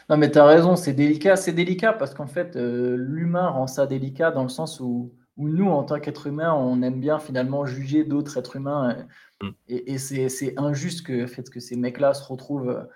Non 0.10 0.16
mais 0.16 0.32
tu 0.32 0.40
as 0.40 0.46
raison, 0.46 0.78
c'est 0.78 0.94
délicat, 0.94 1.36
c'est 1.36 1.54
délicat 1.54 1.92
parce 1.92 2.14
qu'en 2.14 2.28
fait 2.28 2.56
euh, 2.56 2.96
l'humain 2.98 3.50
rend 3.50 3.68
ça 3.68 3.88
délicat 3.88 4.32
dans 4.32 4.44
le 4.44 4.50
sens 4.50 4.80
où, 4.80 5.14
où 5.36 5.50
nous 5.50 5.70
en 5.70 5.84
tant 5.84 6.00
qu'être 6.00 6.28
humain, 6.28 6.54
on 6.54 6.82
aime 6.82 7.02
bien 7.02 7.20
finalement 7.20 7.66
juger 7.66 8.06
d'autres 8.06 8.38
êtres 8.38 8.56
humains 8.56 9.06
mm. 9.42 9.50
et, 9.68 9.94
et 9.94 9.98
c'est 9.98 10.54
injuste 10.58 11.06
que, 11.06 11.28
fait, 11.28 11.50
que 11.50 11.60
ces 11.60 11.76
mecs-là 11.76 12.14
se 12.14 12.24
retrouvent 12.24 12.88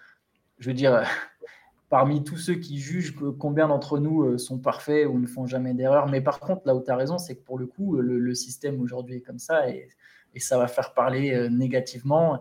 je 0.62 0.68
veux 0.68 0.74
dire, 0.74 1.04
parmi 1.90 2.24
tous 2.24 2.38
ceux 2.38 2.56
qui 2.56 2.80
jugent 2.80 3.14
combien 3.38 3.68
d'entre 3.68 4.00
nous 4.00 4.24
euh, 4.24 4.38
sont 4.38 4.60
parfaits 4.60 5.06
ou 5.08 5.20
ne 5.20 5.28
font 5.28 5.46
jamais 5.46 5.74
d'erreur. 5.74 6.08
Mais 6.08 6.22
par 6.22 6.40
contre, 6.40 6.62
là 6.66 6.74
où 6.74 6.82
tu 6.82 6.90
as 6.90 6.96
raison, 6.96 7.18
c'est 7.18 7.36
que 7.36 7.44
pour 7.44 7.60
le 7.60 7.68
coup, 7.68 7.98
le, 7.98 8.34
système 8.34 8.80
aujourd'hui 8.80 9.18
est 9.18 9.22
comme 9.22 9.40
ça 9.40 9.70
et, 9.70 9.90
ça 10.38 10.58
va 10.58 10.68
faire 10.68 10.94
parler 10.94 11.34
euh, 11.34 11.50
négativement. 11.50 12.40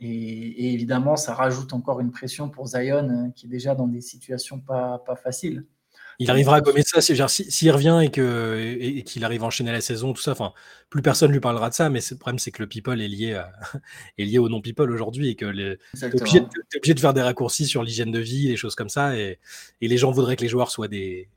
Et, 0.00 0.72
évidemment, 0.72 1.16
ça 1.16 1.34
rajoute 1.34 1.74
encore 1.74 2.00
une 2.00 2.10
pression 2.10 2.48
pour 2.48 2.68
Zion 2.68 3.10
euh, 3.10 3.30
qui 3.34 3.44
est 3.44 3.50
déjà 3.50 3.74
dans 3.74 3.86
des 3.86 4.00
situations 4.00 4.58
pas, 4.58 5.02
pas 5.04 5.16
faciles. 5.16 5.66
Il 6.18 6.30
arrivera 6.30 6.56
à 6.56 6.60
gommer 6.60 6.82
ça. 6.82 7.00
S'il 7.00 7.16
si, 7.28 7.70
revient 7.70 8.00
et 8.02 8.10
qu'il 8.10 8.22
et, 8.22 9.24
arrive 9.24 9.42
à 9.42 9.46
enchaîner 9.46 9.72
la 9.72 9.80
saison, 9.80 10.12
tout 10.12 10.22
ça, 10.22 10.32
enfin, 10.32 10.52
plus 10.90 11.02
personne 11.02 11.32
lui 11.32 11.40
parlera 11.40 11.68
de 11.68 11.74
ça. 11.74 11.90
Mais 11.90 12.00
le 12.10 12.16
problème, 12.16 12.38
c'est 12.38 12.50
que 12.50 12.62
le 12.62 12.68
people 12.68 13.00
est 13.00 13.08
lié, 13.08 13.42
est 14.18 14.24
lié 14.24 14.38
au 14.38 14.48
non-people 14.48 14.90
aujourd'hui 14.90 15.30
et 15.30 15.34
que 15.34 15.52
tu 15.52 15.60
es, 15.60 16.76
obligé 16.76 16.94
de 16.94 17.00
faire 17.00 17.14
des 17.14 17.22
raccourcis 17.22 17.66
sur 17.66 17.82
l'hygiène 17.82 18.10
de 18.10 18.18
vie, 18.18 18.48
les 18.48 18.56
choses 18.56 18.74
comme 18.74 18.88
ça. 18.88 19.16
Et, 19.16 19.38
les 19.80 19.96
gens 19.98 20.10
voudraient 20.10 20.36
que 20.36 20.42
les 20.42 20.48
joueurs 20.48 20.70
soient 20.70 20.88
des, 20.88 21.28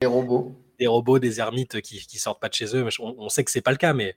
des 0.00 0.06
robots. 0.06 0.56
des 0.80 0.86
robots, 0.86 1.18
des 1.18 1.38
ermites 1.38 1.80
qui, 1.80 1.98
qui 1.98 2.18
sortent 2.18 2.40
pas 2.40 2.48
de 2.48 2.54
chez 2.54 2.76
eux. 2.76 2.88
On, 2.98 3.28
sait 3.28 3.44
que 3.44 3.50
c'est 3.50 3.60
pas 3.60 3.70
le 3.70 3.76
cas, 3.76 3.92
mais 3.92 4.16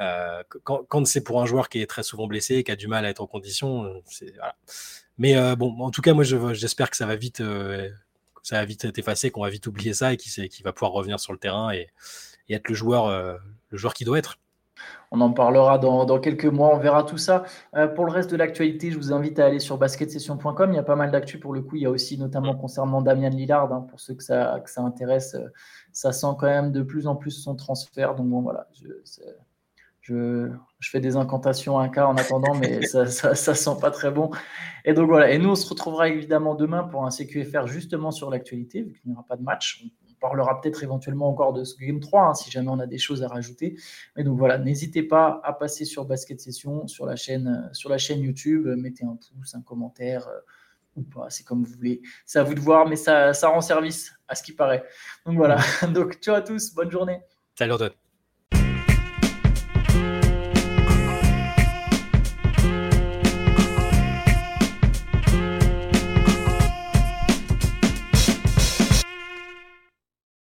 euh, 0.00 0.42
quand, 0.64 1.06
c'est 1.06 1.22
pour 1.22 1.40
un 1.40 1.46
joueur 1.46 1.68
qui 1.68 1.80
est 1.80 1.86
très 1.86 2.02
souvent 2.02 2.26
blessé, 2.26 2.64
qui 2.64 2.72
a 2.72 2.76
du 2.76 2.88
mal 2.88 3.04
à 3.04 3.10
être 3.10 3.20
en 3.20 3.26
condition, 3.26 4.02
c'est 4.06 4.34
voilà. 4.34 4.56
Mais 5.18 5.36
euh, 5.36 5.56
bon, 5.56 5.76
en 5.80 5.90
tout 5.90 6.00
cas, 6.00 6.14
moi, 6.14 6.24
j'espère 6.24 6.90
que 6.90 6.96
ça 6.96 7.06
va 7.06 7.16
vite. 7.16 7.40
Euh, 7.40 7.90
ça 8.48 8.56
va 8.56 8.64
vite 8.64 8.84
être 8.86 8.98
effacé, 8.98 9.30
qu'on 9.30 9.42
va 9.42 9.50
vite 9.50 9.66
oublier 9.66 9.92
ça 9.92 10.14
et 10.14 10.16
qu'il 10.16 10.64
va 10.64 10.72
pouvoir 10.72 10.92
revenir 10.92 11.20
sur 11.20 11.34
le 11.34 11.38
terrain 11.38 11.70
et, 11.70 11.88
être 12.48 12.70
le 12.70 12.74
joueur, 12.74 13.06
euh, 13.06 13.36
le 13.68 13.76
joueur 13.76 13.92
qui 13.92 14.04
doit 14.04 14.18
être. 14.18 14.38
On 15.10 15.20
en 15.20 15.32
parlera 15.32 15.76
dans, 15.76 16.18
quelques 16.18 16.46
mois, 16.46 16.74
on 16.74 16.78
verra 16.78 17.02
tout 17.02 17.18
ça. 17.18 17.44
Euh, 17.74 17.88
pour 17.88 18.06
le 18.06 18.12
reste 18.12 18.30
de 18.30 18.36
l'actualité, 18.36 18.90
je 18.90 18.96
vous 18.96 19.12
invite 19.12 19.38
à 19.38 19.44
aller 19.44 19.58
sur 19.58 19.76
basketsession.com. 19.76 20.72
Il 20.72 20.76
y 20.76 20.78
a 20.78 20.82
pas 20.82 20.96
mal 20.96 21.10
d'actu 21.10 21.38
pour 21.38 21.52
le 21.52 21.60
coup. 21.60 21.76
Il 21.76 21.82
y 21.82 21.86
a 21.86 21.90
aussi 21.90 22.16
notamment 22.16 22.54
mm. 22.54 22.60
concernant 22.60 23.02
Damien 23.02 23.28
Lillard, 23.28 23.70
hein, 23.70 23.86
pour 23.90 24.00
ceux 24.00 24.14
que 24.14 24.22
ça, 24.22 24.60
que 24.64 24.70
ça 24.70 24.80
intéresse. 24.80 25.34
Euh, 25.34 25.48
ça 25.92 26.12
sent 26.12 26.28
quand 26.38 26.46
même 26.46 26.72
de 26.72 26.80
plus 26.80 27.06
en 27.06 27.16
plus 27.16 27.32
son 27.32 27.54
transfert. 27.54 28.14
Donc 28.14 28.28
bon, 28.28 28.40
voilà, 28.40 28.66
je, 28.72 28.88
je, 30.08 30.50
fais 30.90 31.00
des 31.00 31.16
incantations 31.16 31.78
à 31.78 31.84
un 31.84 31.88
cas 31.88 32.06
en 32.06 32.16
attendant, 32.16 32.54
mais 32.54 32.82
ça, 32.86 33.06
ça, 33.06 33.54
sent 33.54 33.76
pas 33.80 33.90
très 33.90 34.10
bon. 34.10 34.30
Et 34.84 34.94
donc 34.94 35.08
voilà. 35.08 35.30
Et 35.30 35.38
nous, 35.38 35.50
on 35.50 35.54
se 35.54 35.68
retrouvera 35.68 36.08
évidemment 36.08 36.54
demain 36.54 36.84
pour 36.84 37.04
un 37.04 37.10
CQFR 37.10 37.66
justement 37.66 38.10
sur 38.10 38.30
l'actualité, 38.30 38.82
vu 38.82 38.94
qu'il 38.94 39.10
n'y 39.10 39.14
aura 39.14 39.26
pas 39.26 39.36
de 39.36 39.42
match. 39.42 39.84
On 39.84 40.14
parlera 40.20 40.60
peut-être 40.60 40.82
éventuellement 40.82 41.28
encore 41.28 41.52
de 41.52 41.62
ce 41.62 41.76
Game 41.78 42.00
3, 42.00 42.22
hein, 42.22 42.34
si 42.34 42.50
jamais 42.50 42.70
on 42.70 42.80
a 42.80 42.86
des 42.86 42.98
choses 42.98 43.22
à 43.22 43.28
rajouter. 43.28 43.76
Mais 44.16 44.24
donc 44.24 44.38
voilà, 44.38 44.58
n'hésitez 44.58 45.02
pas 45.02 45.40
à 45.44 45.52
passer 45.52 45.84
sur 45.84 46.04
Basket 46.04 46.40
Session, 46.40 46.88
sur 46.88 47.06
la 47.06 47.16
chaîne, 47.16 47.70
sur 47.72 47.88
la 47.90 47.98
chaîne 47.98 48.20
YouTube. 48.20 48.66
Mettez 48.66 49.04
un 49.04 49.16
pouce, 49.16 49.54
un 49.54 49.62
commentaire. 49.62 50.26
Euh, 50.28 50.40
ou 50.96 51.02
pas, 51.02 51.30
c'est 51.30 51.44
comme 51.44 51.62
vous 51.62 51.72
voulez. 51.76 52.02
C'est 52.26 52.40
à 52.40 52.42
vous 52.42 52.54
de 52.54 52.60
voir, 52.60 52.88
mais 52.88 52.96
ça, 52.96 53.32
ça 53.32 53.48
rend 53.48 53.60
service 53.60 54.12
à 54.26 54.34
ce 54.34 54.42
qui 54.42 54.52
paraît. 54.52 54.84
Donc 55.24 55.36
voilà. 55.36 55.58
donc 55.94 56.14
ciao 56.14 56.34
à 56.34 56.42
tous, 56.42 56.74
bonne 56.74 56.90
journée. 56.90 57.20
Salut 57.54 57.72
Antoine. 57.72 58.07